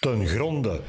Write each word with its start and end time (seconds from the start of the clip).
ten 0.00 0.26
gronde. 0.26 0.80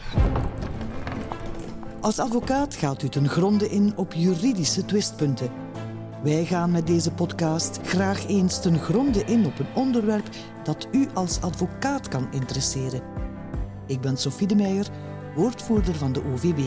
Als 2.02 2.20
advocaat 2.20 2.76
gaat 2.76 3.04
u 3.04 3.10
ten 3.10 3.30
gronde 3.30 3.70
in 3.70 3.98
op 3.98 4.14
juridische 4.14 4.86
twistpunten. 4.86 5.52
Wij 6.24 6.46
gaan 6.46 6.72
met 6.72 6.88
deze 6.88 7.12
podcast 7.12 7.80
graag 7.84 8.28
eens 8.28 8.62
ten 8.62 8.80
gronde 8.80 9.24
in 9.24 9.46
op 9.46 9.60
een 9.60 9.76
onderwerp 9.76 10.30
dat 10.64 10.88
u 10.92 11.08
als 11.14 11.42
advocaat 11.42 12.08
kan 12.08 12.32
interesseren. 12.32 13.02
Ik 13.88 14.02
ben 14.02 14.18
Sophie 14.18 14.48
de 14.48 14.56
Meijer, 14.56 14.88
woordvoerder 15.36 15.96
van 15.96 16.14
de 16.14 16.24
OVB. 16.24 16.60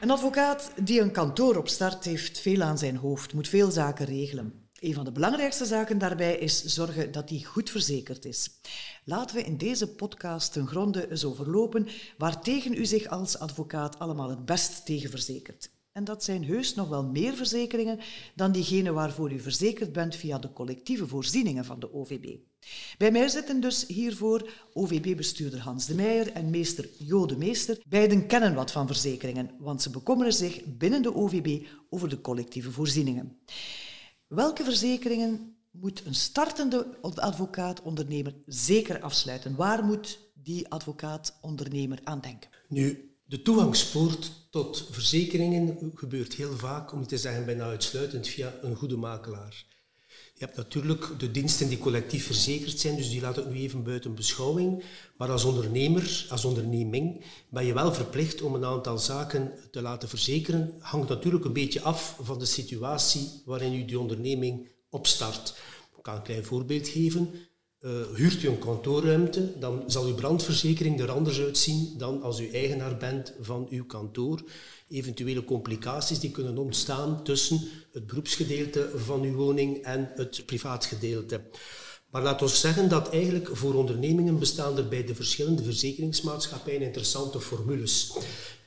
Een 0.00 0.10
advocaat 0.10 0.72
die 0.82 1.00
een 1.00 1.12
kantoor 1.12 1.56
opstart 1.56 2.04
heeft 2.04 2.40
veel 2.40 2.62
aan 2.62 2.78
zijn 2.78 2.96
hoofd, 2.96 3.34
moet 3.34 3.48
veel 3.48 3.70
zaken 3.70 4.06
regelen. 4.06 4.67
Een 4.78 4.94
van 4.94 5.04
de 5.04 5.12
belangrijkste 5.12 5.64
zaken 5.64 5.98
daarbij 5.98 6.36
is 6.36 6.64
zorgen 6.64 7.12
dat 7.12 7.28
hij 7.28 7.38
goed 7.40 7.70
verzekerd 7.70 8.24
is. 8.24 8.50
Laten 9.04 9.36
we 9.36 9.42
in 9.42 9.56
deze 9.56 9.88
podcast 9.88 10.52
ten 10.52 10.66
gronde 10.66 11.10
eens 11.10 11.24
overlopen 11.24 11.88
waartegen 12.18 12.74
u 12.74 12.86
zich 12.86 13.08
als 13.08 13.38
advocaat 13.38 13.98
allemaal 13.98 14.28
het 14.28 14.44
best 14.44 14.84
tegen 14.84 15.10
verzekert. 15.10 15.70
En 15.92 16.04
dat 16.04 16.24
zijn 16.24 16.44
heus 16.44 16.74
nog 16.74 16.88
wel 16.88 17.04
meer 17.04 17.34
verzekeringen 17.34 17.98
dan 18.34 18.52
diegene 18.52 18.92
waarvoor 18.92 19.32
u 19.32 19.40
verzekerd 19.40 19.92
bent 19.92 20.16
via 20.16 20.38
de 20.38 20.52
collectieve 20.52 21.06
voorzieningen 21.06 21.64
van 21.64 21.80
de 21.80 21.92
OVB. 21.92 22.36
Bij 22.98 23.10
mij 23.10 23.28
zitten 23.28 23.60
dus 23.60 23.86
hiervoor 23.86 24.50
OVB-bestuurder 24.72 25.60
Hans 25.60 25.86
de 25.86 25.94
Meijer 25.94 26.32
en 26.32 26.50
meester 26.50 26.88
Jo 26.98 27.26
de 27.26 27.36
Meester. 27.36 27.80
Beiden 27.88 28.26
kennen 28.26 28.54
wat 28.54 28.70
van 28.70 28.86
verzekeringen, 28.86 29.50
want 29.58 29.82
ze 29.82 29.90
bekommeren 29.90 30.32
zich 30.32 30.64
binnen 30.64 31.02
de 31.02 31.14
OVB 31.14 31.66
over 31.90 32.08
de 32.08 32.20
collectieve 32.20 32.70
voorzieningen. 32.70 33.38
Welke 34.28 34.64
verzekeringen 34.64 35.56
moet 35.70 36.02
een 36.06 36.14
startende 36.14 36.86
advocaat-ondernemer 37.00 38.34
zeker 38.46 39.00
afsluiten? 39.00 39.56
Waar 39.56 39.84
moet 39.84 40.18
die 40.34 40.68
advocaat-ondernemer 40.68 41.98
aan 42.04 42.20
denken? 42.20 42.50
Nu, 42.68 43.16
de 43.24 43.42
toegangspoort 43.42 44.32
tot 44.50 44.88
verzekeringen 44.90 45.92
gebeurt 45.94 46.34
heel 46.34 46.56
vaak, 46.56 46.92
om 46.92 47.06
te 47.06 47.18
zeggen 47.18 47.44
bijna 47.44 47.64
uitsluitend, 47.64 48.28
via 48.28 48.54
een 48.62 48.76
goede 48.76 48.96
makelaar. 48.96 49.66
Je 50.38 50.44
hebt 50.44 50.56
natuurlijk 50.56 51.08
de 51.18 51.30
diensten 51.30 51.68
die 51.68 51.78
collectief 51.78 52.26
verzekerd 52.26 52.80
zijn, 52.80 52.96
dus 52.96 53.10
die 53.10 53.20
laat 53.20 53.38
ik 53.38 53.48
nu 53.48 53.56
even 53.56 53.82
buiten 53.82 54.14
beschouwing. 54.14 54.84
Maar 55.16 55.30
als 55.30 55.44
ondernemer, 55.44 56.26
als 56.28 56.44
onderneming, 56.44 57.24
ben 57.50 57.66
je 57.66 57.74
wel 57.74 57.94
verplicht 57.94 58.42
om 58.42 58.54
een 58.54 58.64
aantal 58.64 58.98
zaken 58.98 59.52
te 59.70 59.82
laten 59.82 60.08
verzekeren. 60.08 60.74
Hangt 60.80 61.08
natuurlijk 61.08 61.44
een 61.44 61.52
beetje 61.52 61.82
af 61.82 62.18
van 62.22 62.38
de 62.38 62.44
situatie 62.44 63.42
waarin 63.44 63.74
u 63.74 63.84
die 63.84 63.98
onderneming 63.98 64.68
opstart. 64.90 65.54
Ik 65.96 66.02
kan 66.02 66.14
een 66.14 66.22
klein 66.22 66.44
voorbeeld 66.44 66.88
geven. 66.88 67.30
Uh, 67.80 67.90
huurt 68.14 68.42
u 68.42 68.48
een 68.48 68.58
kantoorruimte, 68.58 69.58
dan 69.58 69.82
zal 69.86 70.06
uw 70.06 70.14
brandverzekering 70.14 71.00
er 71.00 71.10
anders 71.10 71.40
uitzien 71.40 71.94
dan 71.96 72.22
als 72.22 72.40
u 72.40 72.50
eigenaar 72.50 72.96
bent 72.96 73.34
van 73.40 73.66
uw 73.70 73.84
kantoor. 73.84 74.42
Eventuele 74.88 75.44
complicaties 75.44 76.18
die 76.18 76.30
kunnen 76.30 76.58
ontstaan 76.58 77.24
tussen 77.24 77.60
het 77.92 78.06
beroepsgedeelte 78.06 78.90
van 78.94 79.22
uw 79.22 79.34
woning 79.34 79.82
en 79.82 80.10
het 80.14 80.42
privaatgedeelte. 80.46 81.40
Maar 82.10 82.22
laat 82.22 82.42
ons 82.42 82.60
zeggen 82.60 82.88
dat 82.88 83.10
eigenlijk 83.10 83.48
voor 83.52 83.74
ondernemingen 83.74 84.38
bestaan 84.38 84.76
er 84.76 84.88
bij 84.88 85.04
de 85.04 85.14
verschillende 85.14 85.62
verzekeringsmaatschappijen 85.62 86.82
interessante 86.82 87.40
formules 87.40 88.12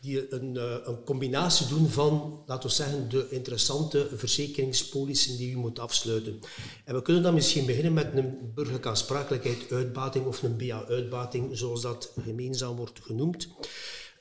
die 0.02 0.34
een, 0.34 0.58
eh, 0.58 0.76
een, 0.84 1.04
combinatie 1.04 1.68
doen 1.68 1.90
van, 1.90 2.44
laten 2.46 2.70
we 2.70 2.76
zeggen, 2.76 3.10
de 3.10 3.28
interessante 3.30 4.10
verzekeringspolissen 4.16 5.38
die 5.38 5.52
u 5.52 5.56
moet 5.56 5.80
afsluiten. 5.80 6.40
En 6.86 6.96
we 6.96 7.02
kunnen 7.02 7.24
dan 7.24 7.34
misschien 7.34 7.66
beginnen 7.66 7.94
met 7.94 8.10
een 8.14 8.52
burgerlijke 8.54 8.90
aansprakelijkheid 8.90 9.72
uitbating 9.72 10.26
of 10.26 10.44
een 10.44 10.58
BA-uitbating, 10.58 11.58
zoals 11.58 11.82
dat 11.82 12.14
gemeenzaam 12.24 12.76
wordt 12.76 13.00
genoemd. 13.04 13.48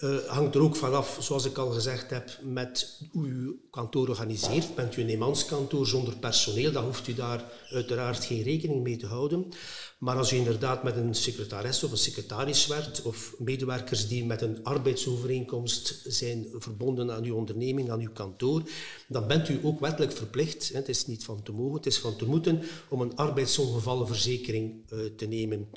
Uh, 0.01 0.19
hangt 0.27 0.55
er 0.55 0.61
ook 0.61 0.77
vanaf, 0.77 1.19
zoals 1.21 1.45
ik 1.45 1.59
al 1.59 1.71
gezegd 1.71 2.11
heb, 2.11 2.39
met 2.43 3.01
hoe 3.13 3.27
u 3.27 3.61
kantoor 3.71 4.09
organiseert. 4.09 4.75
Bent 4.75 4.97
u 4.97 5.03
een 5.03 5.09
eenmanskantoor 5.09 5.87
zonder 5.87 6.17
personeel, 6.17 6.73
dan 6.73 6.85
hoeft 6.85 7.09
u 7.09 7.15
daar 7.15 7.45
uiteraard 7.71 8.25
geen 8.25 8.43
rekening 8.43 8.83
mee 8.83 8.97
te 8.97 9.07
houden. 9.07 9.53
Maar 10.01 10.17
als 10.17 10.33
u 10.33 10.37
inderdaad 10.37 10.83
met 10.83 10.97
een 10.97 11.15
secretaris 11.15 11.85
of 11.85 11.91
een 11.91 11.97
secretaris 11.97 12.67
werkt, 12.67 13.03
of 13.03 13.35
medewerkers 13.39 14.09
die 14.09 14.25
met 14.25 14.43
een 14.43 14.65
arbeidsovereenkomst 14.65 16.03
zijn 16.05 16.47
verbonden 16.53 17.13
aan 17.13 17.25
uw 17.25 17.35
onderneming, 17.35 17.91
aan 17.91 18.01
uw 18.01 18.13
kantoor, 18.13 18.63
dan 19.09 19.27
bent 19.27 19.49
u 19.49 19.61
ook 19.63 19.81
wettelijk 19.81 20.13
verplicht, 20.13 20.71
het 20.73 20.89
is 20.89 21.07
niet 21.07 21.25
van 21.25 21.43
te 21.43 21.53
mogen, 21.53 21.77
het 21.77 21.87
is 21.87 21.99
van 21.99 22.17
te 22.17 22.27
moeten, 22.27 22.63
om 22.89 23.01
een 23.01 23.17
arbeidsongevallenverzekering 23.17 24.83
eh, 24.89 24.99
te 25.17 25.27
nemen. 25.27 25.69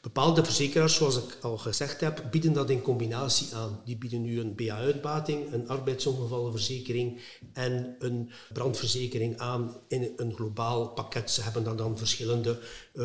Bepaalde 0.00 0.44
verzekeraars, 0.44 0.94
zoals 0.94 1.16
ik 1.16 1.38
al 1.40 1.58
gezegd 1.58 2.00
heb, 2.00 2.24
bieden 2.30 2.52
dat 2.52 2.70
in 2.70 2.82
combinatie 2.82 3.54
aan. 3.54 3.80
Die 3.84 3.96
bieden 3.96 4.26
u 4.26 4.40
een 4.40 4.54
BA-uitbating, 4.54 5.52
een 5.52 5.68
arbeidsongevallenverzekering 5.68 7.20
en 7.52 7.96
een 7.98 8.30
brandverzekering 8.52 9.38
aan 9.38 9.76
in 9.88 10.12
een 10.16 10.34
globaal 10.34 10.88
pakket. 10.88 11.30
Ze 11.30 11.42
hebben 11.42 11.64
dan, 11.64 11.76
dan 11.76 11.98
verschillende 11.98 12.58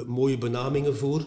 mooie 0.06 0.38
benamingen 0.38 0.98
voor. 0.98 1.26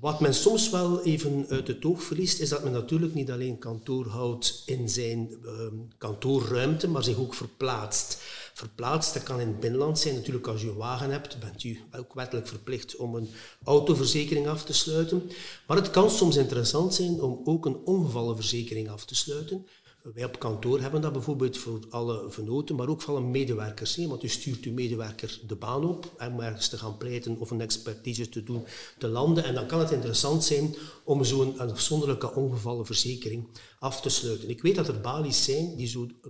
Wat 0.00 0.20
men 0.20 0.34
soms 0.34 0.70
wel 0.70 1.02
even 1.02 1.46
uit 1.48 1.66
het 1.66 1.84
oog 1.84 2.02
verliest, 2.02 2.40
is 2.40 2.48
dat 2.48 2.64
men 2.64 2.72
natuurlijk 2.72 3.14
niet 3.14 3.30
alleen 3.30 3.58
kantoor 3.58 4.06
houdt 4.06 4.62
in 4.66 4.88
zijn 4.88 5.38
uh, 5.44 5.50
kantoorruimte, 5.98 6.88
maar 6.88 7.04
zich 7.04 7.18
ook 7.18 7.34
verplaatst. 7.34 8.22
Verplaatst, 8.54 9.14
dat 9.14 9.22
kan 9.22 9.40
in 9.40 9.46
het 9.46 9.60
binnenland 9.60 9.98
zijn. 9.98 10.14
Natuurlijk, 10.14 10.46
als 10.46 10.62
u 10.62 10.68
een 10.68 10.76
wagen 10.76 11.10
hebt, 11.10 11.40
bent 11.40 11.64
u 11.64 11.80
ook 11.96 12.14
wettelijk 12.14 12.48
verplicht 12.48 12.96
om 12.96 13.14
een 13.14 13.28
autoverzekering 13.64 14.48
af 14.48 14.64
te 14.64 14.72
sluiten. 14.72 15.30
Maar 15.66 15.76
het 15.76 15.90
kan 15.90 16.10
soms 16.10 16.36
interessant 16.36 16.94
zijn 16.94 17.22
om 17.22 17.40
ook 17.44 17.66
een 17.66 17.80
ongevallenverzekering 17.84 18.90
af 18.90 19.04
te 19.04 19.14
sluiten. 19.14 19.66
Wij 20.02 20.24
op 20.24 20.38
kantoor 20.38 20.80
hebben 20.80 21.00
dat 21.00 21.12
bijvoorbeeld 21.12 21.58
voor 21.58 21.80
alle 21.90 22.30
venoten, 22.30 22.76
maar 22.76 22.88
ook 22.88 23.02
voor 23.02 23.16
alle 23.16 23.26
medewerkers. 23.26 23.96
Want 23.96 24.22
u 24.22 24.28
stuurt 24.28 24.64
uw 24.64 24.72
medewerker 24.72 25.40
de 25.46 25.56
baan 25.56 25.84
op 25.84 26.24
om 26.30 26.40
ergens 26.40 26.68
te 26.68 26.78
gaan 26.78 26.96
pleiten 26.96 27.38
of 27.38 27.50
een 27.50 27.60
expertise 27.60 28.28
te 28.28 28.42
doen 28.42 28.66
te 28.98 29.08
landen. 29.08 29.44
En 29.44 29.54
dan 29.54 29.66
kan 29.66 29.78
het 29.78 29.90
interessant 29.90 30.44
zijn 30.44 30.74
om 31.04 31.24
zo'n 31.24 31.58
afzonderlijke 31.58 32.34
ongevallenverzekering 32.34 33.48
af 33.78 34.00
te 34.00 34.08
sluiten. 34.08 34.48
Ik 34.48 34.62
weet 34.62 34.74
dat 34.74 34.88
er 34.88 35.00
balies 35.00 35.44
zijn 35.44 35.76
die 35.76 35.88
zo'n 35.88 36.20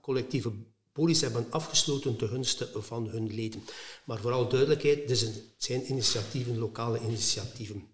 collectieve 0.00 0.52
polis 0.92 1.20
hebben 1.20 1.46
afgesloten 1.50 2.16
ten 2.16 2.28
gunste 2.28 2.68
van 2.74 3.08
hun 3.08 3.34
leden. 3.34 3.62
Maar 4.04 4.20
vooral 4.20 4.48
duidelijkheid, 4.48 5.08
dit 5.08 5.42
zijn 5.56 5.90
initiatieven, 5.90 6.58
lokale 6.58 7.00
initiatieven. 7.00 7.88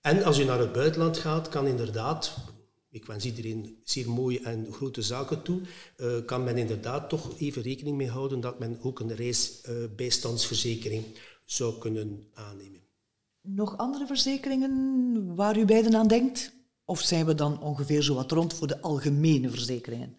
En 0.00 0.22
als 0.22 0.38
u 0.38 0.44
naar 0.44 0.58
het 0.58 0.72
buitenland 0.72 1.18
gaat, 1.18 1.48
kan 1.48 1.66
inderdaad 1.66 2.34
ik 2.90 3.04
wens 3.04 3.24
iedereen 3.24 3.78
zeer 3.84 4.10
mooie 4.10 4.40
en 4.40 4.72
grote 4.72 5.02
zaken 5.02 5.42
toe, 5.42 5.60
uh, 5.96 6.24
kan 6.24 6.44
men 6.44 6.56
inderdaad 6.56 7.08
toch 7.08 7.38
even 7.38 7.62
rekening 7.62 7.96
mee 7.96 8.10
houden 8.10 8.40
dat 8.40 8.58
men 8.58 8.78
ook 8.82 9.00
een 9.00 9.14
reisbijstandsverzekering 9.14 11.04
zou 11.44 11.78
kunnen 11.78 12.28
aannemen. 12.34 12.80
Nog 13.40 13.76
andere 13.76 14.06
verzekeringen 14.06 15.34
waar 15.34 15.58
u 15.58 15.64
beiden 15.64 15.96
aan 15.96 16.08
denkt? 16.08 16.52
Of 16.84 17.00
zijn 17.00 17.26
we 17.26 17.34
dan 17.34 17.62
ongeveer 17.62 18.02
zo 18.02 18.14
wat 18.14 18.32
rond 18.32 18.54
voor 18.54 18.66
de 18.66 18.80
algemene 18.80 19.50
verzekeringen? 19.50 20.18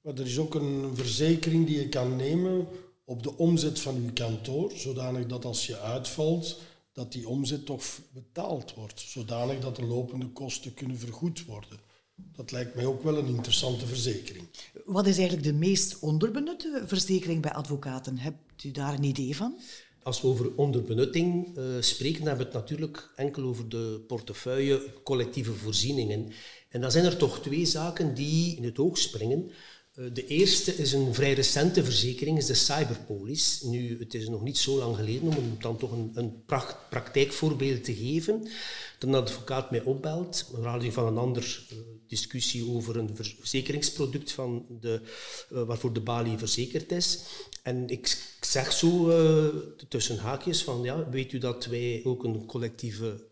Maar 0.00 0.14
er 0.14 0.26
is 0.26 0.38
ook 0.38 0.54
een 0.54 0.96
verzekering 0.96 1.66
die 1.66 1.80
je 1.80 1.88
kan 1.88 2.16
nemen 2.16 2.66
op 3.04 3.22
de 3.22 3.36
omzet 3.36 3.80
van 3.80 3.96
uw 3.96 4.12
kantoor, 4.12 4.72
zodanig 4.74 5.26
dat 5.26 5.44
als 5.44 5.66
je 5.66 5.78
uitvalt, 5.78 6.60
dat 6.96 7.12
die 7.12 7.28
omzet 7.28 7.66
toch 7.66 7.84
betaald 8.12 8.74
wordt, 8.74 9.00
zodanig 9.00 9.58
dat 9.58 9.76
de 9.76 9.84
lopende 9.84 10.28
kosten 10.28 10.74
kunnen 10.74 10.98
vergoed 10.98 11.44
worden. 11.44 11.78
Dat 12.14 12.50
lijkt 12.50 12.74
mij 12.74 12.86
ook 12.86 13.02
wel 13.02 13.18
een 13.18 13.26
interessante 13.26 13.86
verzekering. 13.86 14.46
Wat 14.84 15.06
is 15.06 15.18
eigenlijk 15.18 15.46
de 15.48 15.54
meest 15.54 15.98
onderbenutte 15.98 16.82
verzekering 16.86 17.42
bij 17.42 17.52
advocaten? 17.52 18.18
Hebt 18.18 18.64
u 18.64 18.70
daar 18.70 18.94
een 18.94 19.02
idee 19.02 19.36
van? 19.36 19.58
Als 20.02 20.20
we 20.20 20.28
over 20.28 20.54
onderbenutting 20.54 21.56
uh, 21.58 21.64
spreken, 21.80 22.18
dan 22.18 22.28
hebben 22.28 22.46
we 22.46 22.52
het 22.52 22.60
natuurlijk 22.62 23.10
enkel 23.16 23.42
over 23.42 23.68
de 23.68 24.04
portefeuille 24.06 24.92
collectieve 25.02 25.52
voorzieningen. 25.52 26.32
En 26.68 26.80
dan 26.80 26.90
zijn 26.90 27.04
er 27.04 27.16
toch 27.16 27.40
twee 27.40 27.64
zaken 27.64 28.14
die 28.14 28.56
in 28.56 28.64
het 28.64 28.78
oog 28.78 28.98
springen. 28.98 29.50
Eh, 29.96 30.04
de 30.12 30.26
eerste 30.26 30.74
is 30.74 30.92
een 30.92 31.14
vrij 31.14 31.32
recente 31.32 31.84
verzekering, 31.84 32.38
is 32.38 32.46
de 32.46 32.54
Cyberpolis. 32.54 33.60
Nu, 33.62 33.98
het 33.98 34.14
is 34.14 34.28
nog 34.28 34.42
niet 34.42 34.58
zo 34.58 34.78
lang 34.78 34.96
geleden 34.96 35.36
om 35.36 35.56
dan 35.58 35.76
toch 35.76 35.92
een, 35.92 36.10
een 36.14 36.42
praktijkvoorbeeld 36.88 37.84
te 37.84 37.94
geven. 37.94 38.42
Dat 38.98 39.08
een 39.08 39.14
advocaat 39.14 39.70
mij 39.70 39.82
opbelt, 39.82 40.48
naar 40.52 40.60
aanleiding 40.60 40.92
van 40.92 41.06
een 41.06 41.18
andere 41.18 41.46
uh, 41.46 41.78
discussie 42.08 42.68
over 42.68 42.96
een 42.96 43.10
verzekeringsproduct 43.16 44.32
van 44.32 44.66
de, 44.80 45.00
uh, 45.52 45.62
waarvoor 45.62 45.92
de 45.92 46.00
balie 46.00 46.38
verzekerd 46.38 46.92
is. 46.92 47.20
En 47.62 47.88
ik 47.88 48.36
zeg 48.40 48.72
zo 48.72 49.12
tussen 49.88 50.18
haakjes 50.18 50.62
van, 50.62 50.82
ja, 50.82 51.08
weet 51.08 51.32
u 51.32 51.38
dat 51.38 51.66
wij 51.66 52.00
ook 52.04 52.24
een 52.24 52.46
collectieve 52.46 53.24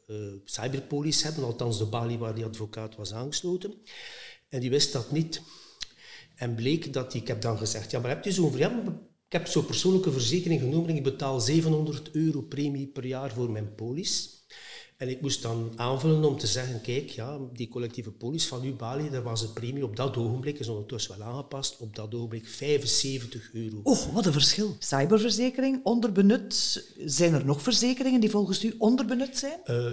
cyberpolis 0.44 1.22
hebben, 1.22 1.44
althans 1.44 1.78
de 1.78 1.84
balie 1.84 2.18
waar 2.18 2.34
die 2.34 2.44
advocaat 2.44 2.96
was 2.96 3.12
aangesloten. 3.12 3.74
En 4.48 4.60
die 4.60 4.70
wist 4.70 4.92
dat 4.92 5.12
niet. 5.12 5.42
En 6.34 6.54
bleek 6.54 6.92
dat 6.92 7.14
ik 7.14 7.28
heb 7.28 7.40
dan 7.40 7.58
gezegd, 7.58 7.90
ja, 7.90 8.00
maar 8.00 8.10
heb 8.10 8.24
je 8.24 8.32
zo'n 8.32 8.56
ja, 8.56 8.82
ik 9.26 9.32
heb 9.32 9.46
zo'n 9.46 9.66
persoonlijke 9.66 10.12
verzekering 10.12 10.60
genomen 10.60 10.90
en 10.90 10.96
ik 10.96 11.02
betaal 11.02 11.40
700 11.40 12.10
euro 12.10 12.42
premie 12.42 12.86
per 12.86 13.06
jaar 13.06 13.32
voor 13.32 13.50
mijn 13.50 13.74
polis. 13.74 14.34
En 14.96 15.08
ik 15.08 15.20
moest 15.20 15.42
dan 15.42 15.72
aanvullen 15.76 16.24
om 16.24 16.38
te 16.38 16.46
zeggen, 16.46 16.80
kijk, 16.80 17.10
ja, 17.10 17.38
die 17.52 17.68
collectieve 17.68 18.10
polis 18.10 18.46
van 18.46 18.62
uw 18.62 18.76
Bali, 18.76 19.10
daar 19.10 19.22
was 19.22 19.40
de 19.40 19.48
premie 19.48 19.84
op 19.84 19.96
dat 19.96 20.16
ogenblik, 20.16 20.58
is 20.58 20.68
ondertussen 20.68 21.18
wel 21.18 21.26
aangepast, 21.26 21.80
op 21.80 21.96
dat 21.96 22.14
ogenblik 22.14 22.46
75 22.46 23.50
euro. 23.52 23.80
Oh, 23.82 24.14
wat 24.14 24.26
een 24.26 24.32
verschil. 24.32 24.76
Cyberverzekering, 24.78 25.80
onderbenut. 25.84 26.84
Zijn 27.04 27.34
er 27.34 27.44
nog 27.44 27.62
verzekeringen 27.62 28.20
die 28.20 28.30
volgens 28.30 28.64
u 28.64 28.74
onderbenut 28.78 29.38
zijn? 29.38 29.60
Uh, 29.66 29.92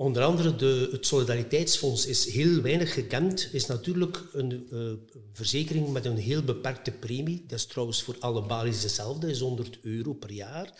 onder 0.00 0.22
andere 0.22 0.56
de, 0.56 0.88
het 0.92 1.06
Solidariteitsfonds 1.06 2.06
is 2.06 2.32
heel 2.32 2.60
weinig 2.60 2.94
gekend. 2.94 3.48
is 3.52 3.66
natuurlijk 3.66 4.28
een 4.32 4.68
uh, 4.72 4.92
verzekering 5.32 5.88
met 5.88 6.04
een 6.04 6.16
heel 6.16 6.42
beperkte 6.42 6.90
premie. 6.90 7.44
Dat 7.46 7.58
is 7.58 7.66
trouwens 7.66 8.02
voor 8.02 8.16
alle 8.18 8.42
Balis 8.42 8.82
hetzelfde, 8.82 9.30
is 9.30 9.40
100 9.40 9.78
euro 9.82 10.12
per 10.12 10.32
jaar. 10.32 10.72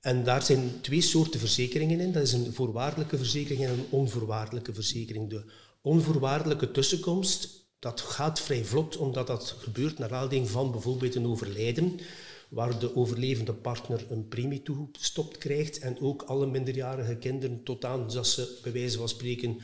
En 0.00 0.24
daar 0.24 0.42
zijn 0.42 0.80
twee 0.80 1.00
soorten 1.00 1.40
verzekeringen 1.40 2.00
in. 2.00 2.12
Dat 2.12 2.22
is 2.22 2.32
een 2.32 2.52
voorwaardelijke 2.52 3.16
verzekering 3.16 3.64
en 3.64 3.70
een 3.70 3.86
onvoorwaardelijke 3.90 4.74
verzekering. 4.74 5.30
De 5.30 5.44
onvoorwaardelijke 5.80 6.70
tussenkomst, 6.70 7.66
dat 7.78 8.00
gaat 8.00 8.40
vrij 8.40 8.64
vlot, 8.64 8.96
omdat 8.96 9.26
dat 9.26 9.54
gebeurt 9.58 9.98
naar 9.98 10.12
aanleiding 10.12 10.50
van 10.50 10.70
bijvoorbeeld 10.70 11.14
een 11.14 11.26
overlijden, 11.26 12.00
waar 12.48 12.78
de 12.78 12.96
overlevende 12.96 13.54
partner 13.54 14.06
een 14.08 14.28
premie 14.28 14.62
toegestopt 14.62 15.38
krijgt 15.38 15.78
en 15.78 16.00
ook 16.00 16.22
alle 16.22 16.46
minderjarige 16.46 17.16
kinderen 17.16 17.62
tot 17.62 17.84
aan 17.84 18.08
dat 18.08 18.26
ze 18.26 18.58
bij 18.62 18.72
wijze 18.72 18.98
van 18.98 19.08
spreken 19.08 19.60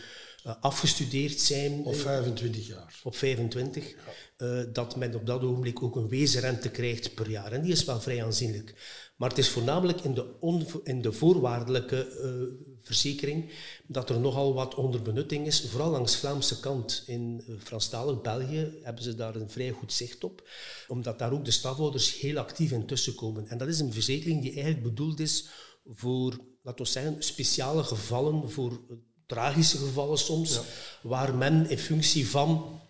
uh, 0.47 0.53
afgestudeerd 0.61 1.41
zijn. 1.41 1.85
Op 1.85 1.95
25 1.95 2.67
jaar. 2.67 3.01
Op 3.03 3.17
25. 3.17 3.95
Uh, 4.39 4.61
dat 4.73 4.97
men 4.97 5.15
op 5.15 5.27
dat 5.27 5.43
ogenblik 5.43 5.83
ook 5.83 5.97
een 5.97 6.09
wezenrente 6.09 6.71
krijgt 6.71 7.15
per 7.15 7.31
jaar. 7.31 7.53
En 7.53 7.63
die 7.63 7.73
is 7.73 7.85
wel 7.85 8.01
vrij 8.01 8.25
aanzienlijk. 8.25 8.75
Maar 9.17 9.29
het 9.29 9.39
is 9.39 9.49
voornamelijk 9.49 10.01
in 10.01 10.15
de, 10.15 10.81
in 10.85 11.03
de 11.03 11.13
voorwaardelijke 11.13 12.09
uh, 12.25 12.72
verzekering 12.83 13.51
dat 13.87 14.11
er 14.11 14.21
nogal 14.21 14.55
wat 14.55 14.75
onderbenutting 14.75 15.47
is. 15.47 15.61
Vooral 15.61 15.91
langs 15.91 16.17
Vlaamse 16.17 16.61
kant. 16.61 17.03
In 17.07 17.45
uh, 17.49 17.57
Franstalig 17.59 18.21
België 18.21 18.73
hebben 18.83 19.03
ze 19.03 19.15
daar 19.15 19.35
een 19.35 19.51
vrij 19.51 19.71
goed 19.71 19.93
zicht 19.93 20.25
op. 20.25 20.49
Omdat 20.89 21.19
daar 21.19 21.33
ook 21.33 21.45
de 21.45 21.51
stafhouders 21.51 22.21
heel 22.21 22.39
actief 22.39 22.71
in 22.71 22.87
tussenkomen. 22.87 23.49
En 23.49 23.59
dat 23.59 23.69
is 23.69 23.81
een 23.81 23.93
verzekering 23.93 24.43
die 24.43 24.53
eigenlijk 24.53 24.83
bedoeld 24.83 25.21
is 25.21 25.49
voor, 25.87 26.39
laten 26.63 26.85
we 26.85 26.91
zeggen, 26.91 27.23
speciale 27.23 27.83
gevallen, 27.83 28.51
voor 28.51 28.81
tragische 29.27 29.79
gevallen 29.79 30.19
soms, 30.19 30.61
waar 31.03 31.35
men 31.35 31.71
in 31.71 31.79
functie 31.79 32.29
van 32.29 32.81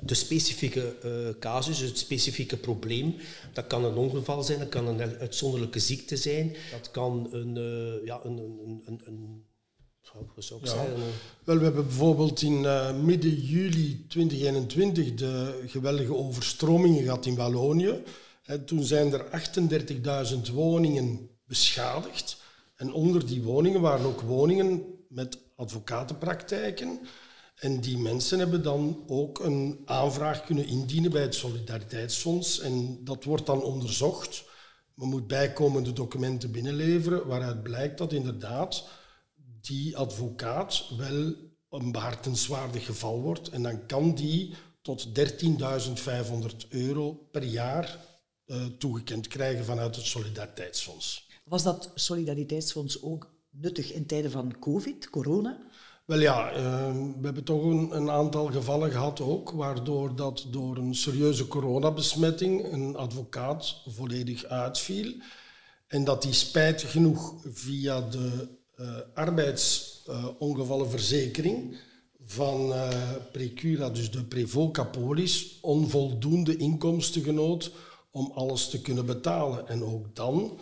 de 0.00 0.14
specifieke 0.14 0.96
uh, 1.04 1.38
casus, 1.38 1.78
het 1.78 1.98
specifieke 1.98 2.56
probleem. 2.56 3.14
Dat 3.52 3.66
kan 3.66 3.84
een 3.84 3.96
ongeval 3.96 4.42
zijn, 4.42 4.58
dat 4.58 4.68
kan 4.68 4.86
een 4.86 5.18
uitzonderlijke 5.18 5.78
ziekte 5.78 6.16
zijn, 6.16 6.56
dat 6.70 6.90
kan 6.90 7.28
een, 7.30 7.56
uh, 7.56 8.06
ja, 8.06 8.20
een, 8.24 8.38
een, 8.38 8.82
een, 8.86 9.00
een 9.04 9.44
zou 10.36 10.60
ik 10.60 10.66
ja. 10.66 10.72
zeggen? 10.72 10.96
Wel, 11.44 11.58
we 11.58 11.64
hebben 11.64 11.86
bijvoorbeeld 11.86 12.42
in 12.42 12.62
uh, 12.62 12.96
midden 12.96 13.34
juli 13.34 14.06
2021 14.08 15.14
de 15.14 15.62
geweldige 15.66 16.14
overstromingen 16.14 17.02
gehad 17.02 17.26
in 17.26 17.36
Wallonië. 17.36 18.02
En 18.42 18.64
toen 18.64 18.82
zijn 18.82 19.12
er 19.12 19.24
38.000 20.46 20.52
woningen 20.52 21.30
beschadigd. 21.46 22.36
En 22.76 22.92
onder 22.92 23.26
die 23.26 23.42
woningen 23.42 23.80
waren 23.80 24.06
ook 24.06 24.20
woningen 24.20 24.82
met 25.08 25.38
advocatenpraktijken. 25.56 27.00
En 27.62 27.80
die 27.80 27.98
mensen 27.98 28.38
hebben 28.38 28.62
dan 28.62 29.04
ook 29.06 29.38
een 29.38 29.82
aanvraag 29.84 30.44
kunnen 30.44 30.66
indienen 30.66 31.10
bij 31.10 31.22
het 31.22 31.34
Solidariteitsfonds. 31.34 32.60
En 32.60 33.04
dat 33.04 33.24
wordt 33.24 33.46
dan 33.46 33.62
onderzocht. 33.62 34.44
Men 34.94 35.08
moet 35.08 35.26
bijkomende 35.26 35.92
documenten 35.92 36.50
binnenleveren 36.50 37.26
waaruit 37.26 37.62
blijkt 37.62 37.98
dat 37.98 38.12
inderdaad 38.12 38.88
die 39.60 39.96
advocaat 39.96 40.90
wel 40.96 41.34
een 41.70 41.92
behartenswaardig 41.92 42.86
geval 42.86 43.20
wordt. 43.20 43.48
En 43.48 43.62
dan 43.62 43.86
kan 43.86 44.14
die 44.14 44.54
tot 44.80 45.08
13.500 45.18 46.68
euro 46.68 47.12
per 47.30 47.44
jaar 47.44 47.98
uh, 48.46 48.64
toegekend 48.64 49.28
krijgen 49.28 49.64
vanuit 49.64 49.96
het 49.96 50.04
Solidariteitsfonds. 50.04 51.28
Was 51.44 51.62
dat 51.62 51.90
Solidariteitsfonds 51.94 53.02
ook 53.02 53.34
nuttig 53.50 53.92
in 53.92 54.06
tijden 54.06 54.30
van 54.30 54.58
COVID, 54.58 55.10
corona? 55.10 55.70
Wel 56.12 56.20
ja, 56.20 56.56
uh, 56.56 56.92
we 56.94 57.20
hebben 57.22 57.44
toch 57.44 57.62
een, 57.62 57.96
een, 57.96 58.10
aantal 58.10 58.46
gevallen 58.46 58.90
gehad 58.90 59.20
ook, 59.20 59.50
waardoor 59.50 60.16
dat 60.16 60.46
door 60.50 60.76
een 60.76 60.94
serieuze 60.94 61.48
coronabesmetting 61.48 62.72
een 62.72 62.96
advocaat 62.96 63.82
volledig 63.86 64.44
uitviel. 64.44 65.14
En 65.86 66.04
dat 66.04 66.22
die 66.22 66.32
spijtig 66.32 66.90
genoeg 66.90 67.34
via 67.44 68.00
de 68.00 68.48
uh, 68.76 68.86
arbeidsongevallenverzekering 69.14 71.76
van 72.24 72.68
uh, 72.68 72.88
Precura, 73.32 73.90
dus 73.90 74.10
de 74.10 74.24
Prevoca 74.24 74.84
Polis, 74.84 75.58
onvoldoende 75.60 76.56
inkomsten 76.56 77.22
genoot 77.22 77.70
om 78.10 78.32
alles 78.34 78.68
te 78.68 78.80
kunnen 78.80 79.06
betalen. 79.06 79.68
En 79.68 79.84
ook 79.84 80.14
dan 80.14 80.60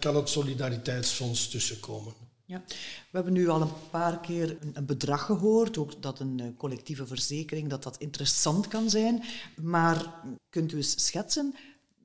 kan 0.00 0.16
het 0.16 0.28
Solidariteitsfonds 0.28 1.48
tussenkomen. 1.48 2.27
Ja. 2.48 2.62
We 3.10 3.10
hebben 3.10 3.32
nu 3.32 3.48
al 3.48 3.60
een 3.60 3.90
paar 3.90 4.20
keer 4.20 4.56
een, 4.60 4.70
een 4.74 4.86
bedrag 4.86 5.24
gehoord, 5.24 5.78
ook 5.78 6.02
dat 6.02 6.20
een 6.20 6.38
uh, 6.40 6.46
collectieve 6.56 7.06
verzekering 7.06 7.68
dat 7.68 7.82
dat 7.82 7.96
interessant 7.98 8.68
kan 8.68 8.90
zijn. 8.90 9.22
Maar 9.62 10.14
kunt 10.50 10.72
u 10.72 10.76
eens 10.76 11.06
schetsen, 11.06 11.54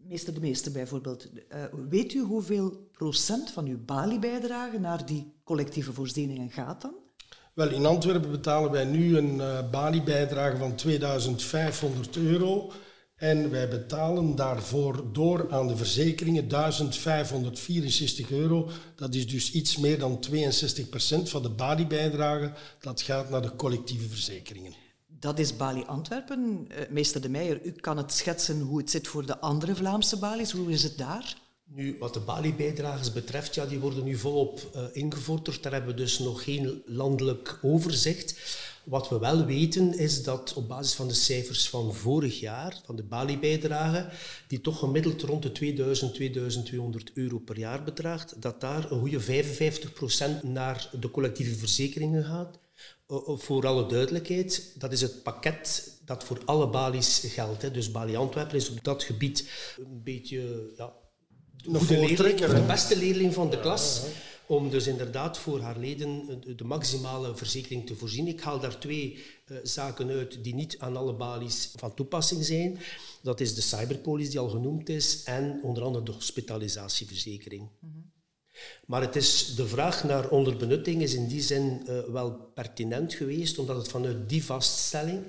meester 0.07 0.33
de 0.33 0.39
meester 0.39 0.71
bijvoorbeeld, 0.71 1.29
uh, 1.33 1.63
weet 1.89 2.13
u 2.13 2.21
hoeveel 2.21 2.89
procent 2.91 3.51
van 3.51 3.65
uw 3.65 3.77
Bali-bijdrage 3.85 4.79
naar 4.79 5.05
die 5.05 5.31
collectieve 5.43 5.93
voorzieningen 5.93 6.51
gaat 6.51 6.81
dan? 6.81 6.93
Wel, 7.53 7.69
in 7.69 7.85
Antwerpen 7.85 8.31
betalen 8.31 8.71
wij 8.71 8.85
nu 8.85 9.17
een 9.17 9.35
uh, 9.35 9.69
Bali-bijdrage 9.69 10.57
van 10.57 10.75
2500 10.75 12.17
euro 12.17 12.71
en 13.23 13.49
wij 13.49 13.67
betalen 13.67 14.35
daarvoor 14.35 15.03
door 15.11 15.51
aan 15.51 15.67
de 15.67 15.77
verzekeringen 15.77 16.47
1564 16.47 18.31
euro. 18.31 18.69
Dat 18.95 19.15
is 19.15 19.27
dus 19.27 19.51
iets 19.51 19.77
meer 19.77 19.99
dan 19.99 20.25
62% 20.31 20.33
van 21.23 21.41
de 21.41 21.49
Bali-bijdrage. 21.49 22.51
Dat 22.79 23.01
gaat 23.01 23.29
naar 23.29 23.41
de 23.41 23.55
collectieve 23.55 24.07
verzekeringen. 24.07 24.73
Dat 25.07 25.39
is 25.39 25.55
Bali 25.55 25.83
Antwerpen. 25.85 26.67
Uh, 26.71 26.77
meester 26.89 27.21
De 27.21 27.29
Meijer, 27.29 27.65
u 27.65 27.71
kan 27.71 27.97
het 27.97 28.13
schetsen 28.13 28.59
hoe 28.59 28.77
het 28.77 28.89
zit 28.89 29.07
voor 29.07 29.25
de 29.25 29.39
andere 29.39 29.75
Vlaamse 29.75 30.17
Bali's. 30.17 30.51
Hoe 30.51 30.71
is 30.71 30.83
het 30.83 30.97
daar? 30.97 31.37
Nu, 31.63 31.95
wat 31.99 32.13
de 32.13 32.19
Bali-bijdragers 32.19 33.13
betreft, 33.13 33.55
ja, 33.55 33.65
die 33.65 33.79
worden 33.79 34.03
nu 34.03 34.15
volop 34.15 34.71
uh, 34.75 34.83
ingevorderd. 34.91 35.63
Daar 35.63 35.73
hebben 35.73 35.95
we 35.95 36.01
dus 36.01 36.19
nog 36.19 36.43
geen 36.43 36.81
landelijk 36.85 37.59
overzicht. 37.61 38.35
Wat 38.83 39.09
we 39.09 39.19
wel 39.19 39.45
weten 39.45 39.97
is 39.97 40.23
dat 40.23 40.53
op 40.53 40.67
basis 40.67 40.93
van 40.93 41.07
de 41.07 41.13
cijfers 41.13 41.69
van 41.69 41.93
vorig 41.93 42.39
jaar, 42.39 42.81
van 42.85 42.95
de 42.95 43.03
Bali-bijdrage, 43.03 44.09
die 44.47 44.61
toch 44.61 44.79
gemiddeld 44.79 45.21
rond 45.21 45.43
de 45.43 45.51
2000, 45.51 46.13
2200 46.13 47.11
euro 47.13 47.39
per 47.39 47.59
jaar 47.59 47.83
bedraagt, 47.83 48.41
dat 48.41 48.61
daar 48.61 48.91
een 48.91 48.99
goede 48.99 49.43
55% 50.41 50.41
naar 50.41 50.89
de 50.99 51.11
collectieve 51.11 51.55
verzekeringen 51.55 52.23
gaat. 52.23 52.59
Voor 53.25 53.67
alle 53.67 53.85
duidelijkheid, 53.85 54.75
dat 54.77 54.91
is 54.91 55.01
het 55.01 55.23
pakket 55.23 55.91
dat 56.05 56.23
voor 56.23 56.41
alle 56.45 56.69
Bali's 56.69 57.23
geldt. 57.25 57.73
Dus 57.73 57.91
Bali 57.91 58.15
Antwerpen 58.15 58.55
is 58.55 58.69
op 58.69 58.83
dat 58.83 59.03
gebied 59.03 59.49
een 59.77 60.01
beetje 60.03 60.71
ja, 60.77 60.93
de, 61.55 61.85
leerling, 61.89 62.39
de 62.39 62.63
beste 62.67 62.97
leerling 62.97 63.33
van 63.33 63.49
de 63.49 63.59
klas 63.59 64.01
om 64.47 64.69
dus 64.69 64.87
inderdaad 64.87 65.37
voor 65.37 65.59
haar 65.59 65.77
leden 65.77 66.41
de 66.57 66.63
maximale 66.63 67.35
verzekering 67.35 67.85
te 67.85 67.95
voorzien. 67.95 68.27
Ik 68.27 68.41
haal 68.41 68.59
daar 68.59 68.79
twee 68.79 69.23
uh, 69.47 69.57
zaken 69.63 70.09
uit 70.09 70.43
die 70.43 70.55
niet 70.55 70.79
aan 70.79 70.97
alle 70.97 71.13
balies 71.13 71.71
van 71.75 71.93
toepassing 71.93 72.45
zijn. 72.45 72.79
Dat 73.21 73.39
is 73.39 73.55
de 73.55 73.61
cyberpolis 73.61 74.29
die 74.29 74.39
al 74.39 74.49
genoemd 74.49 74.89
is 74.89 75.23
en 75.23 75.59
onder 75.63 75.83
andere 75.83 76.05
de 76.05 76.11
hospitalisatieverzekering. 76.11 77.69
Mm 77.79 78.11
Maar 78.85 79.01
het 79.01 79.15
is, 79.15 79.55
de 79.55 79.67
vraag 79.67 80.03
naar 80.03 80.29
onderbenutting 80.29 81.01
is 81.01 81.13
in 81.13 81.27
die 81.27 81.41
zin 81.41 81.81
uh, 81.85 81.99
wel 81.99 82.31
pertinent 82.31 83.13
geweest, 83.13 83.57
omdat 83.57 83.75
het 83.75 83.87
vanuit 83.87 84.29
die 84.29 84.43
vaststelling 84.43 85.23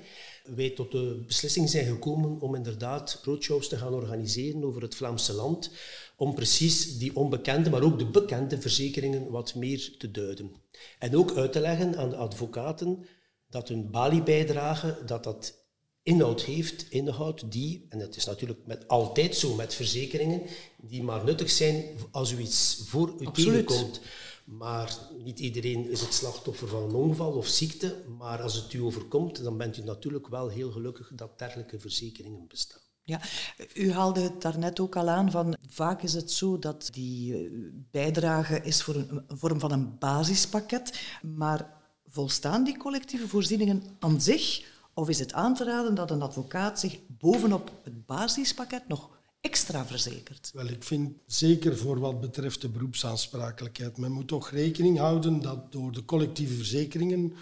wij 0.45 0.69
tot 0.69 0.91
de 0.91 1.23
beslissing 1.27 1.69
zijn 1.69 1.85
gekomen 1.85 2.39
om 2.39 2.55
inderdaad 2.55 3.19
roadshows 3.23 3.69
te 3.69 3.77
gaan 3.77 3.93
organiseren 3.93 4.63
over 4.63 4.81
het 4.81 4.95
Vlaamse 4.95 5.33
land, 5.33 5.71
om 6.15 6.33
precies 6.33 6.97
die 6.97 7.15
onbekende, 7.15 7.69
maar 7.69 7.83
ook 7.83 7.99
de 7.99 8.09
bekende 8.09 8.61
verzekeringen 8.61 9.31
wat 9.31 9.55
meer 9.55 9.95
te 9.97 10.11
duiden. 10.11 10.51
En 10.99 11.17
ook 11.17 11.35
uit 11.35 11.51
te 11.51 11.59
leggen 11.59 11.97
aan 11.97 12.09
de 12.09 12.15
advocaten 12.15 13.05
dat 13.49 13.67
hun 13.67 13.91
Bali-bijdrage, 13.91 14.97
dat 15.05 15.23
dat 15.23 15.63
inhoud 16.03 16.43
heeft, 16.43 16.85
inhoud 16.89 17.51
die, 17.51 17.85
en 17.89 17.99
dat 17.99 18.15
is 18.15 18.25
natuurlijk 18.25 18.59
met, 18.65 18.87
altijd 18.87 19.35
zo 19.35 19.55
met 19.55 19.73
verzekeringen, 19.73 20.41
die 20.77 21.03
maar 21.03 21.23
nuttig 21.23 21.49
zijn 21.49 21.83
als 22.11 22.31
u 22.31 22.37
iets 22.37 22.81
voor 22.85 23.13
u 23.19 23.31
tegenkomt. 23.31 24.01
Maar 24.45 24.97
niet 25.23 25.39
iedereen 25.39 25.89
is 25.89 26.01
het 26.01 26.13
slachtoffer 26.13 26.67
van 26.67 26.83
een 26.83 26.95
ongeval 26.95 27.31
of 27.31 27.47
ziekte. 27.47 28.03
Maar 28.17 28.41
als 28.41 28.55
het 28.55 28.73
u 28.73 28.81
overkomt, 28.81 29.43
dan 29.43 29.57
bent 29.57 29.77
u 29.77 29.83
natuurlijk 29.83 30.27
wel 30.27 30.47
heel 30.49 30.71
gelukkig 30.71 31.11
dat 31.15 31.39
dergelijke 31.39 31.79
verzekeringen 31.79 32.47
bestaan. 32.47 32.81
Ja, 33.01 33.21
u 33.73 33.91
haalde 33.91 34.19
het 34.19 34.41
daarnet 34.41 34.79
ook 34.79 34.95
al 34.95 35.09
aan 35.09 35.31
van 35.31 35.57
vaak 35.69 36.01
is 36.01 36.13
het 36.13 36.31
zo 36.31 36.59
dat 36.59 36.89
die 36.91 37.33
eh, 37.33 37.51
bijdrage 37.91 38.61
is 38.61 38.83
voor 38.83 38.95
een, 38.95 39.23
een 39.27 39.37
vorm 39.37 39.59
van 39.59 39.71
een 39.71 39.97
basispakket, 39.97 41.01
maar 41.21 41.73
volstaan 42.07 42.63
die 42.63 42.77
collectieve 42.77 43.27
voorzieningen 43.27 43.83
aan 43.99 44.21
zich 44.21 44.73
of 44.93 45.09
is 45.09 45.19
het 45.19 45.33
aan 45.33 45.55
te 45.55 45.63
raden 45.63 45.95
dat 45.95 46.11
een 46.11 46.21
advocaat 46.21 46.79
zich 46.79 46.99
bovenop 47.07 47.71
het 47.83 48.05
basispakket 48.05 48.87
nog 48.87 49.14
extra 49.45 49.85
verzekert? 49.85 50.51
Wel, 50.53 50.67
ik 50.67 50.83
vind 50.83 51.13
zeker 51.25 51.77
voor 51.77 51.99
wat 51.99 52.21
betreft 52.21 52.61
de 52.61 52.69
beroepsaansprakelijkheid, 52.69 53.97
men 53.97 54.11
moet 54.11 54.27
toch 54.27 54.49
rekening 54.49 54.97
houden 54.97 55.41
dat 55.41 55.71
door 55.71 55.91
de 55.91 56.05
collectieve 56.05 56.53
verzekeringen 56.53 57.33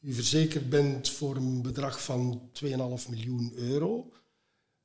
u 0.00 0.12
verzekerd 0.12 0.68
bent 0.70 1.08
voor 1.08 1.36
een 1.36 1.62
bedrag 1.62 2.04
van 2.04 2.50
2,5 2.64 2.68
miljoen 3.08 3.52
euro. 3.54 4.12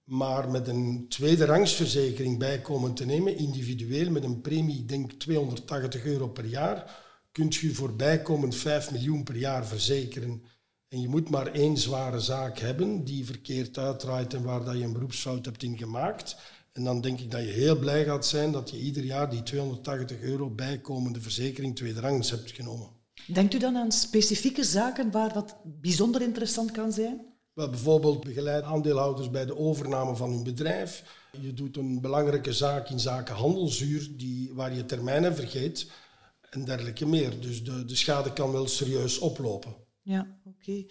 Maar 0.04 0.50
met 0.50 0.68
een 0.68 1.06
tweede 1.10 1.46
rangsverzekering 1.46 2.38
bijkomen 2.38 2.94
te 2.94 3.06
nemen, 3.06 3.38
individueel 3.38 4.12
met 4.12 4.24
een 4.24 4.42
premie, 4.42 4.86
denk 4.86 5.12
280 5.12 6.06
euro 6.06 6.28
per 6.28 6.46
jaar, 6.46 7.06
kunt 7.32 7.62
u 7.62 7.74
voor 7.74 7.96
bijkomend 7.96 8.56
5 8.56 8.92
miljoen 8.92 9.24
per 9.24 9.36
jaar 9.36 9.66
verzekeren. 9.66 10.44
En 10.88 11.02
je 11.02 11.08
moet 11.08 11.30
maar 11.30 11.48
één 11.48 11.78
zware 11.78 12.20
zaak 12.20 12.60
hebben 12.60 13.04
die 13.04 13.26
verkeerd 13.26 13.78
uitdraait 13.78 14.34
en 14.34 14.44
waar 14.44 14.64
dat 14.64 14.78
je 14.78 14.84
een 14.84 14.94
beroepsfout 14.94 15.46
hebt 15.46 15.64
in 15.64 15.78
gemaakt. 15.78 16.36
En 16.78 16.84
dan 16.84 17.02
denk 17.02 17.20
ik 17.20 17.32
dat 17.32 17.42
je 17.42 17.48
heel 17.48 17.80
blij 17.80 18.06
gaat 18.06 18.26
zijn 18.26 18.52
dat 18.52 18.70
je 18.70 18.80
ieder 18.80 19.04
jaar 19.04 19.30
die 19.30 19.44
280 19.44 20.20
euro 20.20 20.50
bijkomende 20.50 21.22
verzekering 21.22 21.76
tweede 21.76 22.00
rangs 22.00 22.30
hebt 22.30 22.52
genomen. 22.52 22.90
Denkt 23.28 23.54
u 23.54 23.58
dan 23.58 23.78
aan 23.78 23.92
specifieke 23.92 24.64
zaken 24.64 25.12
waar 25.12 25.34
dat 25.34 25.56
bijzonder 25.64 26.22
interessant 26.22 26.72
kan 26.72 26.92
zijn? 26.92 27.26
Wel, 27.54 27.70
bijvoorbeeld 27.70 28.24
begeleid 28.24 28.64
aandeelhouders 28.64 29.30
bij 29.30 29.46
de 29.46 29.58
overname 29.58 30.16
van 30.16 30.32
hun 30.32 30.44
bedrijf. 30.44 31.04
Je 31.42 31.54
doet 31.54 31.78
een 31.78 32.02
belangrijke 32.02 32.54
zaak 32.54 32.90
in 32.90 33.00
zaken 33.00 33.36
handelszuur 33.36 34.10
die, 34.18 34.54
waar 34.54 34.76
je 34.76 34.86
termijnen 34.86 35.36
vergeet 35.36 35.92
en 36.50 36.66
dergelijke 36.66 37.06
meer. 37.06 37.42
Dus 37.42 37.64
de, 37.64 37.86
de 37.86 37.96
schade 37.96 38.34
kan 38.34 38.52
wel 38.52 38.68
serieus 38.68 39.20
oplopen. 39.20 39.76
Ja, 40.02 40.40
oké. 40.46 40.86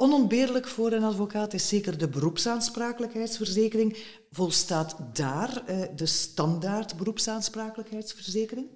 Onontbeerlijk 0.00 0.68
voor 0.68 0.92
een 0.92 1.02
advocaat 1.02 1.54
is 1.54 1.68
zeker 1.68 1.98
de 1.98 2.08
beroepsaansprakelijkheidsverzekering. 2.08 3.96
Volstaat 4.30 4.96
daar 5.12 5.62
eh, 5.66 5.82
de 5.96 6.06
standaard 6.06 6.96
beroepsaansprakelijkheidsverzekering? 6.96 8.66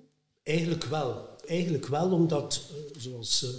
Eigenlijk 0.43 0.85
wel. 0.85 1.29
Eigenlijk 1.47 1.87
wel, 1.87 2.13
omdat, 2.13 2.61
eh, 2.71 3.01
zoals 3.01 3.43
uh, 3.43 3.51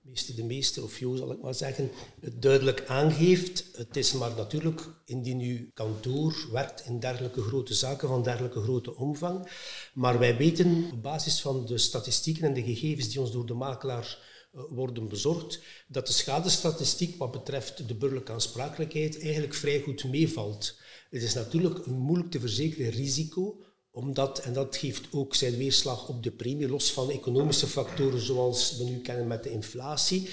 meeste 0.00 0.34
de 0.34 0.44
meeste, 0.44 0.82
of 0.82 0.98
Jo 0.98 1.16
zal 1.16 1.32
ik 1.32 1.42
maar 1.42 1.54
zeggen, 1.54 1.90
het 2.20 2.42
duidelijk 2.42 2.84
aangeeft. 2.86 3.64
Het 3.72 3.96
is 3.96 4.12
maar 4.12 4.32
natuurlijk, 4.36 4.82
indien 5.04 5.40
uw 5.40 5.58
kantoor 5.74 6.48
werkt 6.52 6.84
in 6.86 7.00
dergelijke 7.00 7.40
grote 7.40 7.74
zaken 7.74 8.08
van 8.08 8.22
dergelijke 8.22 8.62
grote 8.62 8.96
omvang. 8.96 9.48
Maar 9.94 10.18
wij 10.18 10.36
weten 10.36 10.90
op 10.92 11.02
basis 11.02 11.40
van 11.40 11.66
de 11.66 11.78
statistieken 11.78 12.44
en 12.44 12.54
de 12.54 12.62
gegevens 12.62 13.08
die 13.08 13.20
ons 13.20 13.32
door 13.32 13.46
de 13.46 13.54
makelaar 13.54 14.18
eh, 14.18 14.34
worden 14.68 15.08
bezorgd, 15.08 15.60
dat 15.88 16.06
de 16.06 16.12
schadestatistiek 16.12 17.18
wat 17.18 17.32
betreft 17.32 17.88
de 17.88 17.94
burgerlijke 17.94 18.32
aansprakelijkheid 18.32 19.20
eigenlijk 19.20 19.54
vrij 19.54 19.80
goed 19.80 20.04
meevalt. 20.04 20.78
Het 21.10 21.22
is 21.22 21.34
natuurlijk 21.34 21.86
een 21.86 21.98
moeilijk 21.98 22.30
te 22.30 22.40
verzekeren 22.40 22.90
risico, 22.90 23.60
omdat, 23.90 24.38
en 24.38 24.52
dat 24.52 24.76
geeft 24.76 25.08
ook 25.10 25.34
zijn 25.34 25.56
weerslag 25.56 26.08
op 26.08 26.22
de 26.22 26.30
premie, 26.30 26.68
los 26.68 26.92
van 26.92 27.10
economische 27.10 27.66
factoren 27.66 28.20
zoals 28.20 28.76
we 28.76 28.84
nu 28.84 29.00
kennen 29.00 29.26
met 29.26 29.42
de 29.42 29.50
inflatie, 29.50 30.28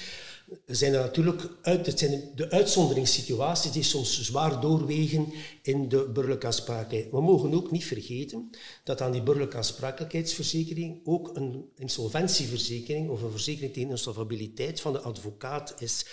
zijn 0.66 0.94
er 0.94 1.00
natuurlijk 1.00 1.42
uit, 1.62 1.86
het 1.86 2.00
zijn 2.00 2.22
de 2.36 2.50
uitzonderingssituaties 2.50 3.72
die 3.72 3.84
soms 3.84 4.22
zwaar 4.22 4.62
doorwegen 4.62 5.34
in 5.62 5.90
de 5.90 6.10
burgerlijke 6.14 6.46
aansprakelijkheid. 6.46 7.12
We 7.12 7.22
mogen 7.22 7.54
ook 7.54 7.72
niet 7.72 7.86
vergeten 7.86 8.50
dat 8.84 9.02
aan 9.02 9.12
die 9.12 9.22
burgerlijke 9.22 9.58
aansprakelijkheidsverzekering 9.58 11.02
ook 11.04 11.38
een 11.38 11.70
insolventieverzekering 11.76 13.10
of 13.10 13.22
een 13.22 13.32
verzekering 13.32 13.74
tegen 13.74 13.90
insolvabiliteit 13.90 14.82
van 14.82 14.94
de 14.94 15.00
advocaat 15.00 15.74
is. 15.78 16.06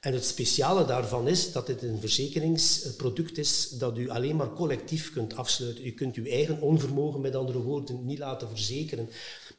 En 0.00 0.12
het 0.12 0.24
speciale 0.24 0.84
daarvan 0.84 1.28
is 1.28 1.52
dat 1.52 1.68
het 1.68 1.82
een 1.82 2.00
verzekeringsproduct 2.00 3.38
is 3.38 3.68
dat 3.68 3.98
u 3.98 4.08
alleen 4.08 4.36
maar 4.36 4.52
collectief 4.52 5.12
kunt 5.12 5.36
afsluiten. 5.36 5.86
U 5.86 5.92
kunt 5.92 6.16
uw 6.16 6.24
eigen 6.24 6.60
onvermogen, 6.60 7.20
met 7.20 7.34
andere 7.34 7.58
woorden, 7.58 8.04
niet 8.04 8.18
laten 8.18 8.48
verzekeren. 8.48 9.08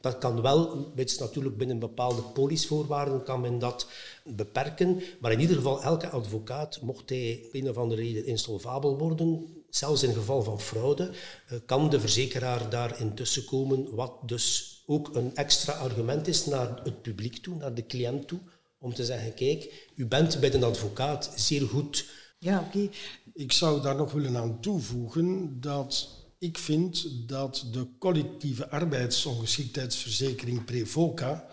Dat 0.00 0.18
kan 0.18 0.42
wel, 0.42 0.92
natuurlijk 1.18 1.56
binnen 1.56 1.78
bepaalde 1.78 2.22
polisvoorwaarden 2.22 3.22
kan 3.22 3.40
men 3.40 3.58
dat 3.58 3.88
beperken. 4.24 5.02
Maar 5.20 5.32
in 5.32 5.40
ieder 5.40 5.56
geval, 5.56 5.82
elke 5.82 6.08
advocaat, 6.08 6.80
mocht 6.80 7.08
hij 7.08 7.42
op 7.46 7.54
een 7.54 7.68
of 7.68 7.76
andere 7.76 8.00
reden 8.00 8.26
insolvabel 8.26 8.98
worden, 8.98 9.46
zelfs 9.70 10.02
in 10.02 10.14
geval 10.14 10.42
van 10.42 10.60
fraude, 10.60 11.10
eh, 11.48 11.58
kan 11.66 11.90
de 11.90 12.00
verzekeraar 12.00 12.70
daar 12.70 13.00
intussen 13.00 13.44
komen, 13.44 13.94
wat 13.94 14.12
dus 14.22 14.76
ook 14.86 15.14
een 15.14 15.36
extra 15.36 15.72
argument 15.72 16.28
is 16.28 16.46
naar 16.46 16.80
het 16.84 17.02
publiek 17.02 17.36
toe, 17.36 17.56
naar 17.56 17.74
de 17.74 17.86
cliënt 17.86 18.28
toe, 18.28 18.38
om 18.78 18.94
te 18.94 19.04
zeggen, 19.04 19.34
kijk, 19.34 19.90
u 19.94 20.06
bent 20.06 20.40
bij 20.40 20.50
de 20.50 20.64
advocaat 20.64 21.32
zeer 21.36 21.66
goed. 21.66 22.06
Ja, 22.38 22.64
oké. 22.66 22.88
Ik 23.34 23.52
zou 23.52 23.82
daar 23.82 23.96
nog 23.96 24.12
willen 24.12 24.36
aan 24.36 24.60
toevoegen 24.60 25.60
dat 25.60 26.08
ik 26.38 26.58
vind 26.58 27.06
dat 27.28 27.66
de 27.72 27.86
collectieve 27.98 28.70
arbeidsongeschiktheidsverzekering 28.70 30.64
Prevoca, 30.64 31.46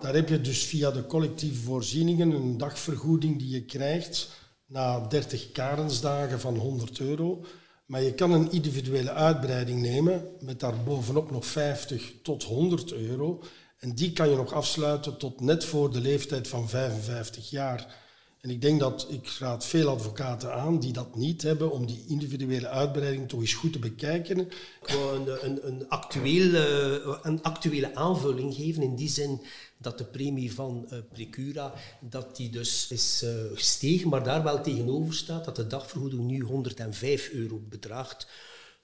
daar 0.00 0.14
heb 0.14 0.28
je 0.28 0.40
dus 0.40 0.64
via 0.64 0.90
de 0.90 1.06
collectieve 1.06 1.62
voorzieningen 1.62 2.30
een 2.30 2.58
dagvergoeding 2.58 3.38
die 3.38 3.50
je 3.50 3.64
krijgt 3.64 4.28
na 4.66 5.00
30 5.00 5.52
karensdagen 5.52 6.40
van 6.40 6.56
100 6.56 7.00
euro. 7.00 7.44
Maar 7.86 8.02
je 8.02 8.14
kan 8.14 8.32
een 8.32 8.50
individuele 8.50 9.12
uitbreiding 9.12 9.80
nemen 9.80 10.26
met 10.40 10.60
daar 10.60 10.82
bovenop 10.82 11.30
nog 11.30 11.46
50 11.46 12.12
tot 12.22 12.42
100 12.42 12.92
euro. 12.92 13.42
En 13.78 13.94
die 13.94 14.12
kan 14.12 14.28
je 14.28 14.36
nog 14.36 14.52
afsluiten 14.52 15.18
tot 15.18 15.40
net 15.40 15.64
voor 15.64 15.92
de 15.92 16.00
leeftijd 16.00 16.48
van 16.48 16.68
55 16.68 17.50
jaar. 17.50 18.02
En 18.44 18.50
ik 18.50 18.60
denk 18.60 18.80
dat 18.80 19.06
ik 19.10 19.28
raad 19.38 19.66
veel 19.66 19.88
advocaten 19.88 20.54
aan 20.54 20.80
die 20.80 20.92
dat 20.92 21.16
niet 21.16 21.42
hebben, 21.42 21.70
om 21.70 21.86
die 21.86 22.04
individuele 22.08 22.68
uitbreiding 22.68 23.28
toch 23.28 23.40
eens 23.40 23.54
goed 23.54 23.72
te 23.72 23.78
bekijken. 23.78 24.48
Wil 24.86 25.14
een, 25.14 25.44
een, 25.44 25.66
een, 25.66 25.88
actuele, 25.88 27.18
een 27.22 27.42
actuele 27.42 27.94
aanvulling 27.94 28.54
geven 28.54 28.82
in 28.82 28.94
die 28.94 29.08
zin 29.08 29.40
dat 29.78 29.98
de 29.98 30.04
premie 30.04 30.54
van 30.54 30.86
uh, 30.92 30.98
Precura 31.12 31.74
dat 32.00 32.36
die 32.36 32.50
dus 32.50 32.86
is 32.90 33.22
uh, 33.24 33.30
gestegen, 33.54 34.08
maar 34.08 34.24
daar 34.24 34.42
wel 34.42 34.62
tegenover 34.62 35.14
staat 35.14 35.44
dat 35.44 35.56
de 35.56 35.66
dagvergoeding 35.66 36.22
nu 36.22 36.40
105 36.40 37.30
euro 37.30 37.60
bedraagt. 37.68 38.26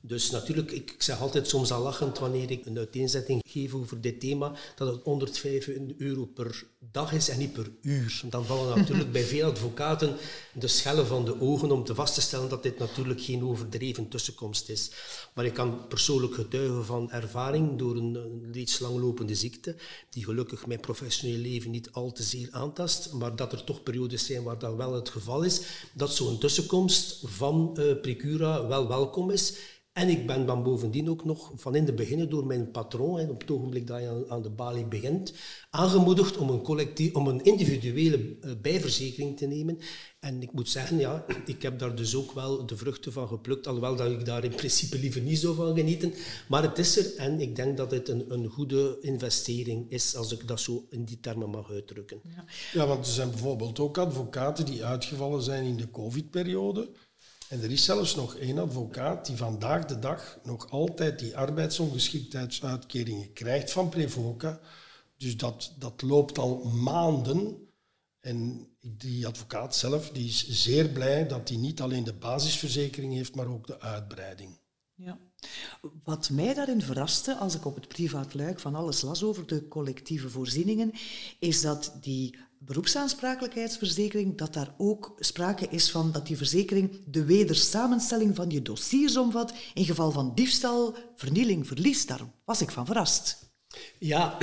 Dus 0.03 0.31
natuurlijk, 0.31 0.71
ik, 0.71 0.91
ik, 0.91 1.03
zeg 1.03 1.21
altijd 1.21 1.49
soms 1.49 1.73
al 1.73 1.83
lachend 1.83 2.19
wanneer 2.19 2.51
ik 2.51 2.67
een 2.67 2.79
uiteenzetting 2.79 3.43
geef 3.49 3.75
over 3.75 4.01
dit 4.01 4.21
thema, 4.21 4.53
dat 4.77 4.93
het 4.93 5.03
105 5.03 5.69
euro 5.99 6.25
per 6.25 6.65
dag 6.79 7.13
is 7.13 7.29
en 7.29 7.39
niet 7.39 7.53
per 7.53 7.71
uur. 7.83 8.23
Dan 8.25 8.45
vallen 8.45 8.79
natuurlijk 8.79 9.13
bij 9.19 9.25
veel 9.25 9.51
advocaten 9.51 10.17
de 10.53 10.69
schellen 10.69 11.07
van 11.07 11.25
de 11.25 11.41
ogen 11.41 11.71
om 11.71 11.85
te 11.85 11.95
vast 11.95 12.15
te 12.15 12.21
stellen 12.21 12.49
dat 12.49 12.63
dit 12.63 12.79
natuurlijk 12.79 13.21
geen 13.21 13.45
overdreven 13.45 14.09
tussenkomst 14.09 14.69
is. 14.69 14.91
Maar 15.35 15.45
ik 15.45 15.55
kan 15.55 15.87
persoonlijk 15.89 16.35
getuigen 16.35 16.85
van 16.85 17.11
ervaring 17.11 17.79
door 17.79 17.97
een, 17.97 18.15
een 18.15 18.49
reeds 18.53 18.79
langlopende 18.79 19.35
ziekte, 19.35 19.77
die 20.11 20.25
gelukkig 20.25 20.67
mijn 20.67 20.81
professioneel 20.81 21.39
leven 21.39 21.71
niet 21.71 21.93
al 21.93 22.13
te 22.13 22.23
zeer 22.23 22.49
aantast, 22.51 23.13
maar 23.13 23.37
dat 23.37 23.53
er 23.53 23.65
toch 23.65 23.83
periodes 23.83 24.27
zijn 24.27 24.43
waar 24.43 24.59
dat 24.59 24.77
wel 24.77 24.95
het 24.95 25.09
geval 25.09 25.43
is, 25.43 25.61
dat 25.93 26.15
zo'n 26.15 26.39
tussenkomst 26.39 27.23
van 27.25 27.77
uh, 27.79 28.01
Precura 28.01 28.67
wel 28.67 28.89
welkom 28.89 29.31
is 29.31 29.55
en 29.93 30.09
ik 30.09 30.27
ben 30.27 30.47
dan 30.47 30.63
bovendien 30.63 31.11
ook 31.11 31.25
nog 31.25 31.53
van 31.57 31.75
in 31.75 31.85
de 31.85 31.93
beginnen 31.93 32.31
door 32.31 32.47
mijn 32.47 32.71
patroon, 32.71 33.31
op 33.31 33.41
het 33.41 33.51
ogenblik 33.51 33.87
dat 33.87 34.01
je 34.01 34.25
aan 34.29 34.43
de 34.43 34.51
balie 34.51 34.85
begint, 34.85 35.35
aangemoedigd 35.71 36.37
om 36.37 36.51
een, 36.51 36.63
collectief, 36.63 37.15
om 37.15 37.27
een 37.27 37.45
individuele 37.45 38.37
eh, 38.41 38.51
bijverzekering 38.63 39.37
te 39.37 39.47
nemen. 39.47 39.79
En 40.21 40.43
ik 40.43 40.53
moet 40.53 40.69
zeggen, 40.69 40.99
ja, 40.99 41.25
ik 41.47 41.63
heb 41.63 41.79
daar 41.79 41.95
dus 41.95 42.15
ook 42.15 42.33
wel 42.33 42.67
de 42.67 42.77
vruchten 42.77 43.13
van 43.13 43.29
geplukt, 43.29 43.67
alhoewel 43.67 43.97
dat 43.97 44.11
ik 44.11 44.25
daar 44.25 44.45
in 44.45 44.55
principe 44.55 44.99
liever 44.99 45.21
niet 45.21 45.39
zo 45.39 45.55
van 45.55 45.77
genieten. 45.77 46.15
Maar 46.49 46.63
het 46.63 46.79
is 46.79 46.97
er 46.97 47.17
en 47.17 47.41
ik 47.41 47.57
denk 47.57 47.77
dat 47.77 47.91
het 47.91 48.09
een, 48.09 48.33
een 48.33 48.47
goede 48.47 48.99
investering 49.01 49.91
is, 49.91 50.17
als 50.17 50.33
ik 50.33 50.49
dat 50.49 50.61
zo 50.61 50.87
in 50.91 51.05
die 51.05 51.21
termen 51.21 51.51
mag 51.51 51.71
uitdrukken. 51.71 52.21
Ja. 52.23 52.45
ja, 52.73 52.87
want 52.87 53.07
er 53.07 53.13
zijn 53.13 53.31
bijvoorbeeld 53.31 53.79
ook 53.79 53.99
advocaten 53.99 54.65
die 54.67 54.85
uitgevallen 54.85 55.43
zijn 55.43 55.65
in 55.65 55.77
de 55.77 55.91
covid-periode 55.91 56.91
en 57.51 57.63
er 57.63 57.71
is 57.71 57.85
zelfs 57.85 58.15
nog 58.15 58.35
één 58.35 58.59
advocaat 58.59 59.27
die 59.27 59.37
vandaag 59.37 59.85
de 59.85 59.99
dag 59.99 60.39
nog 60.43 60.71
altijd 60.71 61.19
die 61.19 61.37
arbeidsongeschiktheidsuitkeringen 61.37 63.33
krijgt 63.33 63.71
van 63.73 63.89
Prevoca. 63.89 64.61
Dus 65.17 65.37
dat, 65.37 65.75
dat 65.79 66.03
loopt 66.03 66.39
al 66.39 66.65
maanden. 66.65 67.69
En 68.21 68.69
die 68.81 69.27
advocaat 69.27 69.77
zelf 69.77 70.11
die 70.11 70.29
is 70.29 70.49
zeer 70.49 70.89
blij 70.89 71.29
dat 71.29 71.49
hij 71.49 71.59
niet 71.59 71.81
alleen 71.81 72.05
de 72.05 72.13
basisverzekering 72.13 73.13
heeft, 73.13 73.35
maar 73.35 73.47
ook 73.47 73.67
de 73.67 73.81
uitbreiding. 73.81 74.59
Ja. 74.95 75.19
Wat 76.05 76.31
mij 76.31 76.55
daarin 76.55 76.83
verraste, 76.83 77.37
als 77.37 77.55
ik 77.55 77.65
op 77.65 77.75
het 77.75 77.89
privaat 77.89 78.35
luik 78.35 78.61
van 78.61 78.75
alles 78.75 79.01
las 79.01 79.23
over 79.23 79.47
de 79.47 79.69
collectieve 79.69 80.31
voorzieningen, 80.31 80.93
is 81.39 81.61
dat 81.61 81.97
die 82.01 82.39
beroepsaansprakelijkheidsverzekering, 82.63 84.39
dat 84.39 84.55
daar 84.55 84.75
ook 84.79 85.15
sprake 85.19 85.67
is 85.71 85.91
van 85.91 86.13
dat 86.13 86.27
die 86.27 86.37
verzekering 86.37 87.03
de 87.07 87.25
wedersamenstelling 87.25 88.37
van 88.37 88.51
je 88.51 88.63
dossiers 88.63 89.17
omvat 89.17 89.53
in 89.75 89.85
geval 89.85 90.11
van 90.11 90.35
diefstal, 90.35 90.95
vernieling, 91.17 91.67
verlies. 91.67 92.07
Daar 92.07 92.21
was 92.45 92.61
ik 92.61 92.71
van 92.71 92.87
verrast. 92.87 93.49
Ja, 93.99 94.39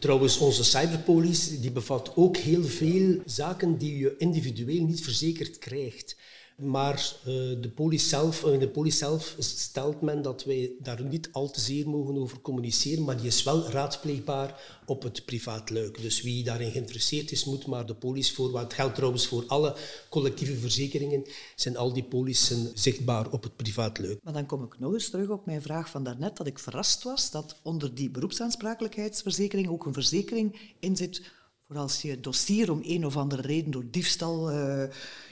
trouwens, 0.00 0.38
onze 0.38 0.64
cyberpolice 0.64 1.60
die 1.60 1.72
bevat 1.72 2.12
ook 2.16 2.36
heel 2.36 2.64
veel 2.64 3.22
zaken 3.24 3.78
die 3.78 3.98
je 3.98 4.14
individueel 4.18 4.84
niet 4.84 5.02
verzekerd 5.02 5.58
krijgt. 5.58 6.16
Maar 6.56 7.12
uh, 7.18 7.24
de, 7.60 7.70
police 7.74 8.08
zelf, 8.08 8.44
uh, 8.44 8.58
de 8.60 8.68
police 8.68 8.96
zelf 8.96 9.36
stelt 9.38 10.00
men 10.00 10.22
dat 10.22 10.44
wij 10.44 10.72
daar 10.78 11.02
niet 11.02 11.28
al 11.32 11.50
te 11.50 11.60
zeer 11.60 11.88
mogen 11.88 12.16
over 12.16 12.40
communiceren, 12.40 13.04
maar 13.04 13.16
die 13.16 13.26
is 13.26 13.42
wel 13.42 13.70
raadpleegbaar 13.70 14.80
op 14.86 15.02
het 15.02 15.24
privaat 15.24 15.70
luik. 15.70 16.02
Dus 16.02 16.22
wie 16.22 16.44
daarin 16.44 16.70
geïnteresseerd 16.70 17.30
is, 17.30 17.44
moet 17.44 17.66
maar 17.66 17.86
de 17.86 17.94
police 17.94 18.34
voor. 18.34 18.58
Het 18.58 18.72
geldt 18.72 18.94
trouwens 18.94 19.26
voor 19.26 19.44
alle 19.46 19.76
collectieve 20.08 20.56
verzekeringen, 20.56 21.24
zijn 21.54 21.76
al 21.76 21.92
die 21.92 22.04
policen 22.04 22.70
zichtbaar 22.74 23.30
op 23.30 23.42
het 23.42 23.56
privaat 23.56 23.98
luik. 23.98 24.18
Maar 24.22 24.32
dan 24.32 24.46
kom 24.46 24.64
ik 24.64 24.78
nog 24.78 24.92
eens 24.92 25.10
terug 25.10 25.28
op 25.28 25.46
mijn 25.46 25.62
vraag 25.62 25.90
van 25.90 26.04
daarnet, 26.04 26.36
dat 26.36 26.46
ik 26.46 26.58
verrast 26.58 27.02
was 27.02 27.30
dat 27.30 27.60
onder 27.62 27.94
die 27.94 28.10
beroepsaansprakelijkheidsverzekering 28.10 29.68
ook 29.68 29.86
een 29.86 29.92
verzekering 29.92 30.74
in 30.78 30.96
zit 30.96 31.22
voor 31.66 31.76
als 31.76 32.02
je 32.02 32.20
dossier 32.20 32.70
om 32.70 32.80
een 32.82 33.06
of 33.06 33.16
andere 33.16 33.42
reden 33.42 33.70
door 33.70 33.84
diefstal, 33.90 34.52
uh, 34.52 34.84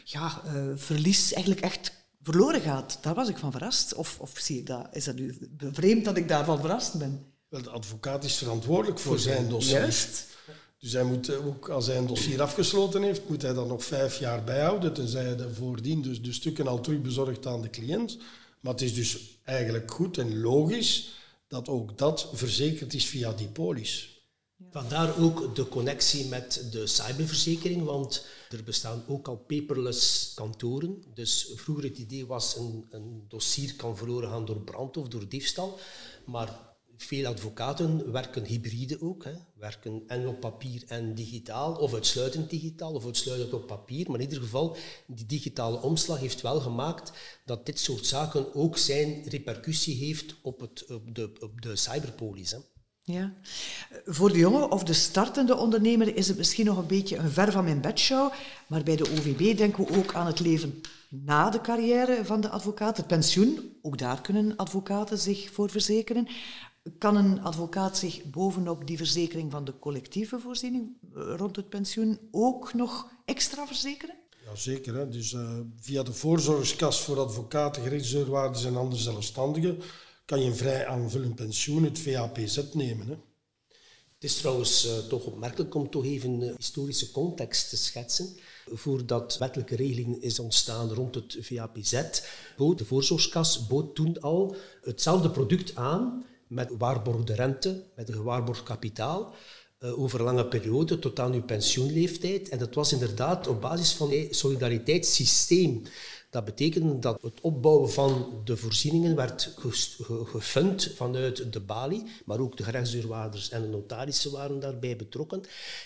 ja, 0.05 0.43
uh, 0.47 0.73
verlies 0.75 1.33
eigenlijk 1.33 1.64
echt 1.64 1.93
verloren 2.23 2.61
gaat. 2.61 2.99
Daar 3.00 3.14
was 3.14 3.29
ik 3.29 3.38
van 3.38 3.53
verrast. 3.53 3.95
Of, 3.95 4.21
of 4.21 4.33
zie 4.38 4.59
ik 4.59 4.67
dat, 4.67 4.87
is 4.93 5.05
dat 5.05 5.14
nu 5.14 5.38
vreemd 5.73 6.05
dat 6.05 6.17
ik 6.17 6.29
daarvan 6.29 6.61
verrast 6.61 6.99
ben? 6.99 7.33
Wel, 7.49 7.62
de 7.62 7.71
advocaat 7.71 8.25
is 8.25 8.37
verantwoordelijk 8.37 8.99
voor, 8.99 9.19
zijn 9.19 9.49
dossier. 9.49 9.79
Juist. 9.79 10.26
Dus 10.79 10.93
hij 10.93 11.05
moet 11.05 11.29
eh, 11.29 11.47
ook, 11.47 11.69
als 11.69 11.87
hij 11.87 11.97
een 11.97 12.07
dossier 12.07 12.43
afgesloten 12.43 13.03
heeft, 13.03 13.29
moet 13.29 13.43
hij 13.43 13.53
dat 13.53 13.69
nog 13.69 13.85
vijf 13.85 14.19
jaar 14.19 14.45
bijhouden, 14.45 14.93
tenzij 14.93 15.25
hij 15.25 15.49
voordien 15.53 16.03
dus 16.03 16.23
de 16.23 16.33
stukken 16.33 16.67
al 16.67 16.81
terug 16.81 17.00
bezorgt 17.00 17.47
aan 17.47 17.62
de 17.62 17.71
cliënt. 17.71 18.19
Maar 18.61 18.73
het 18.73 18.83
is 18.83 18.95
dus 18.95 19.38
eigenlijk 19.45 19.91
goed 19.91 20.19
en 20.19 20.41
logisch 20.41 21.12
dat 21.49 21.69
ook 21.69 21.99
dat 21.99 22.29
verzekerd 22.33 22.95
is 22.95 23.07
via 23.07 23.33
die 23.33 23.49
polis. 23.49 24.13
Vandaar 24.71 25.18
ook 25.18 25.54
de 25.54 25.68
connectie 25.68 26.26
met 26.26 26.68
de 26.71 26.87
cyberverzekering, 26.87 27.83
want 27.85 28.26
er 28.50 28.64
bestaan 28.64 29.04
ook 29.09 29.28
al 29.28 29.37
paperless 29.37 30.35
kantoren. 30.35 31.04
Dus 31.14 31.52
vroeger 31.54 31.85
het 31.85 31.99
idee 31.99 32.26
was 32.26 32.56
een, 32.56 32.87
een 32.90 33.25
dossier 33.28 33.76
kan 33.76 33.97
verloren 33.97 34.28
gaan 34.28 34.44
door 34.44 34.61
brand 34.61 34.97
of 34.97 35.09
door 35.09 35.28
diefstal, 35.28 35.78
maar 36.25 36.75
veel 36.97 37.26
advocaten 37.26 38.12
werken 38.12 38.44
hybride 38.44 39.00
ook, 39.00 39.25
hè. 39.25 39.33
werken 39.54 40.02
en 40.06 40.28
op 40.28 40.40
papier 40.40 40.83
en 40.87 41.14
digitaal, 41.14 41.75
of 41.75 41.94
uitsluitend 41.94 42.50
digitaal, 42.50 42.92
of 42.92 43.04
uitsluitend 43.04 43.52
op 43.52 43.66
papier. 43.66 44.11
Maar 44.11 44.21
in 44.21 44.26
ieder 44.26 44.42
geval, 44.42 44.76
die 45.06 45.26
digitale 45.26 45.83
omslag 45.83 46.18
heeft 46.18 46.40
wel 46.40 46.61
gemaakt 46.61 47.12
dat 47.44 47.66
dit 47.66 47.78
soort 47.78 48.06
zaken 48.06 48.54
ook 48.54 48.78
zijn 48.78 49.23
repercussie 49.28 49.97
heeft 49.97 50.35
op, 50.42 50.61
het, 50.61 50.85
op 50.90 51.14
de, 51.14 51.33
op 51.40 51.62
de 51.62 51.76
cyberpolis. 51.76 52.54
Ja. 53.06 53.32
Voor 54.04 54.32
de 54.32 54.38
jonge 54.38 54.68
of 54.68 54.84
de 54.84 54.92
startende 54.92 55.56
ondernemer 55.56 56.16
is 56.16 56.28
het 56.28 56.37
misschien 56.37 56.64
nog 56.64 56.76
een 56.76 56.87
beetje 56.87 57.16
een 57.16 57.30
ver 57.30 57.52
van 57.52 57.64
mijn 57.64 57.80
bedshow, 57.80 58.32
maar 58.66 58.82
bij 58.82 58.96
de 58.96 59.11
OVB 59.11 59.56
denken 59.56 59.87
we 59.87 59.96
ook 59.96 60.14
aan 60.14 60.26
het 60.26 60.40
leven 60.40 60.80
na 61.08 61.50
de 61.50 61.61
carrière 61.61 62.25
van 62.25 62.40
de 62.40 62.49
advocaat, 62.49 62.96
het 62.96 63.06
pensioen. 63.06 63.78
Ook 63.82 63.99
daar 63.99 64.20
kunnen 64.20 64.56
advocaten 64.56 65.18
zich 65.18 65.50
voor 65.52 65.70
verzekeren. 65.70 66.28
Kan 66.99 67.16
een 67.16 67.42
advocaat 67.42 67.99
zich 67.99 68.25
bovenop 68.25 68.87
die 68.87 68.96
verzekering 68.96 69.50
van 69.50 69.64
de 69.64 69.78
collectieve 69.78 70.38
voorziening 70.38 70.92
eh, 71.14 71.34
rond 71.37 71.56
het 71.56 71.68
pensioen 71.68 72.18
ook 72.30 72.75
nog 72.75 73.08
extra 73.25 73.66
verzekeren? 73.66 74.14
Jazeker. 74.44 75.11
Dus 75.11 75.32
uh, 75.32 75.58
via 75.80 76.02
de 76.02 76.12
voorzorgskas 76.12 77.00
voor 77.00 77.20
advocaten, 77.20 77.82
gerechtsdeurwaarders 77.82 78.64
en 78.64 78.76
andere 78.76 79.02
zelfstandigen 79.02 79.82
kan 80.25 80.40
je 80.40 80.47
een 80.47 80.57
vrij 80.57 80.87
aanvullend 80.87 81.35
pensioen, 81.35 81.85
het 81.85 81.99
VAPZ, 81.99 82.61
nemen. 82.73 83.07
Hè. 83.07 83.16
Het 84.14 84.33
is 84.33 84.37
trouwens 84.37 84.87
uh, 84.87 84.99
toch 84.99 85.25
opmerkelijk 85.25 85.75
om 85.75 85.90
toch 85.90 86.04
even 86.04 86.31
een 86.31 86.54
historische 86.57 87.10
context 87.10 87.69
te 87.69 87.76
schetsen. 87.76 88.37
Voordat 88.73 89.39
wettelijke 89.39 89.76
regeling 89.76 90.23
is 90.23 90.39
ontstaan 90.39 90.93
rond 90.93 91.15
het 91.15 91.37
VAPZ, 91.41 92.02
bood 92.56 92.78
de 92.78 92.84
voorzorgskas 92.84 93.67
bood 93.67 93.95
toen 93.95 94.21
al 94.21 94.56
hetzelfde 94.82 95.30
product 95.30 95.76
aan 95.76 96.25
met 96.47 96.71
waarborgde 96.78 97.34
rente, 97.34 97.84
met 97.97 98.08
een 98.08 98.15
gewaarborgd 98.15 98.63
kapitaal, 98.63 99.34
uh, 99.80 99.99
over 99.99 100.19
een 100.19 100.25
lange 100.25 100.47
periode 100.47 100.99
tot 100.99 101.21
aan 101.21 101.32
uw 101.32 101.45
pensioenleeftijd. 101.45 102.49
En 102.49 102.58
dat 102.58 102.75
was 102.75 102.93
inderdaad 102.93 103.47
op 103.47 103.60
basis 103.60 103.93
van 103.93 104.10
het 104.10 104.37
solidariteitssysteem 104.37 105.82
dat 106.34 106.44
betekende 106.44 106.99
dat 106.99 107.23
het 107.23 107.40
opbouwen 107.40 107.90
van 107.90 108.40
de 108.44 108.56
voorzieningen 108.56 109.16
werd 109.16 109.54
gefund 110.25 110.92
vanuit 110.94 111.52
de 111.52 111.60
balie, 111.60 112.02
maar 112.25 112.38
ook 112.38 112.56
de 112.56 112.62
gerechtsdeurwaarders 112.62 113.50
en 113.50 113.62
de 113.62 113.68
notarissen 113.68 114.30
waren 114.32 114.60
daarbij 114.60 114.97
betrokken. 114.97 115.40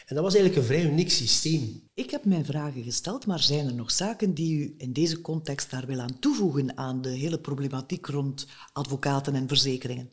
En 0.06 0.14
dat 0.14 0.24
was 0.24 0.34
eigenlijk 0.34 0.56
een 0.56 0.74
vrij 0.74 0.90
uniek 0.90 1.10
systeem. 1.10 1.88
Ik 1.94 2.10
heb 2.10 2.24
mijn 2.24 2.44
vragen 2.44 2.82
gesteld, 2.82 3.26
maar 3.26 3.40
zijn 3.40 3.66
er 3.66 3.74
nog 3.74 3.90
zaken 3.90 4.34
die 4.34 4.58
u 4.58 4.74
in 4.78 4.92
deze 4.92 5.20
context 5.20 5.70
daar 5.70 5.86
wil 5.86 6.00
aan 6.00 6.18
toevoegen 6.18 6.76
aan 6.76 7.02
de 7.02 7.10
hele 7.10 7.38
problematiek 7.38 8.06
rond 8.06 8.46
advocaten 8.72 9.34
en 9.34 9.48
verzekeringen? 9.48 10.10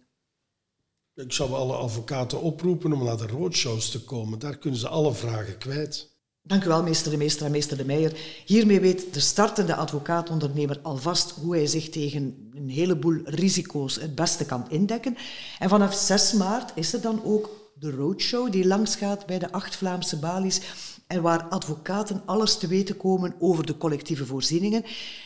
Ik 1.13 1.33
zou 1.33 1.51
alle 1.51 1.75
advocaten 1.75 2.41
oproepen 2.41 2.93
om 2.93 3.03
naar 3.03 3.17
de 3.17 3.27
roadshows 3.27 3.91
te 3.91 4.03
komen. 4.03 4.39
Daar 4.39 4.57
kunnen 4.57 4.79
ze 4.79 4.87
alle 4.87 5.13
vragen 5.13 5.57
kwijt. 5.57 6.14
Dank 6.47 6.63
u 6.63 6.67
wel, 6.67 6.83
meester 6.83 7.11
de 7.11 7.17
Meester 7.17 7.45
en 7.45 7.51
meester 7.51 7.77
de 7.77 7.85
Meijer. 7.85 8.17
Hiermee 8.45 8.79
weet 8.79 9.13
de 9.13 9.19
startende 9.19 9.75
advocaatondernemer 9.75 10.79
alvast 10.81 11.31
hoe 11.31 11.55
hij 11.55 11.67
zich 11.67 11.89
tegen 11.89 12.51
een 12.53 12.69
heleboel 12.69 13.19
risico's 13.23 13.95
het 13.95 14.15
beste 14.15 14.45
kan 14.45 14.65
indekken. 14.69 15.17
En 15.59 15.69
vanaf 15.69 15.93
6 15.93 16.33
maart 16.33 16.71
is 16.75 16.93
er 16.93 17.01
dan 17.01 17.23
ook 17.23 17.49
de 17.79 17.91
roadshow 17.91 18.51
die 18.51 18.67
langsgaat 18.67 19.25
bij 19.25 19.39
de 19.39 19.51
acht 19.51 19.75
Vlaamse 19.75 20.19
balies 20.19 20.61
en 21.07 21.21
waar 21.21 21.43
advocaten 21.43 22.21
alles 22.25 22.57
te 22.57 22.67
weten 22.67 22.97
komen 22.97 23.35
over 23.39 23.65
de 23.65 23.77
collectieve 23.77 24.25
voorzieningen. 24.25 24.83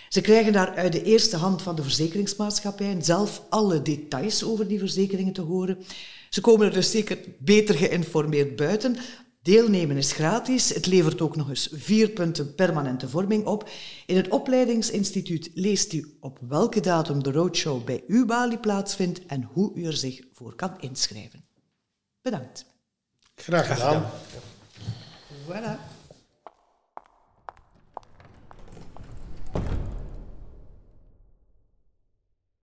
Ze 0.09 0.21
krijgen 0.21 0.53
daar 0.53 0.75
uit 0.75 0.91
de 0.91 1.03
eerste 1.03 1.37
hand 1.37 1.61
van 1.61 1.75
de 1.75 1.83
verzekeringsmaatschappij 1.83 2.97
zelf 2.99 3.41
alle 3.49 3.81
details 3.81 4.43
over 4.43 4.67
die 4.67 4.79
verzekeringen 4.79 5.33
te 5.33 5.41
horen. 5.41 5.77
Ze 6.29 6.41
komen 6.41 6.65
er 6.65 6.73
dus 6.73 6.91
zeker 6.91 7.17
beter 7.39 7.75
geïnformeerd 7.75 8.55
buiten, 8.55 8.95
Deelnemen 9.49 9.97
is 9.97 10.11
gratis. 10.11 10.73
Het 10.73 10.85
levert 10.85 11.21
ook 11.21 11.35
nog 11.35 11.49
eens 11.49 11.69
vier 11.71 12.09
punten 12.09 12.55
permanente 12.55 13.09
vorming 13.09 13.45
op. 13.45 13.69
In 14.05 14.15
het 14.15 14.27
opleidingsinstituut 14.27 15.51
leest 15.53 15.93
u 15.93 16.17
op 16.19 16.39
welke 16.47 16.79
datum 16.79 17.23
de 17.23 17.31
roadshow 17.31 17.83
bij 17.83 18.03
uw 18.07 18.25
balie 18.25 18.57
plaatsvindt 18.57 19.25
en 19.25 19.43
hoe 19.43 19.71
u 19.75 19.85
er 19.85 19.93
zich 19.93 20.21
voor 20.33 20.55
kan 20.55 20.79
inschrijven. 20.79 21.45
Bedankt. 22.21 22.65
Graag 23.35 23.67
gedaan. 23.67 24.11
Voilà. 25.47 25.98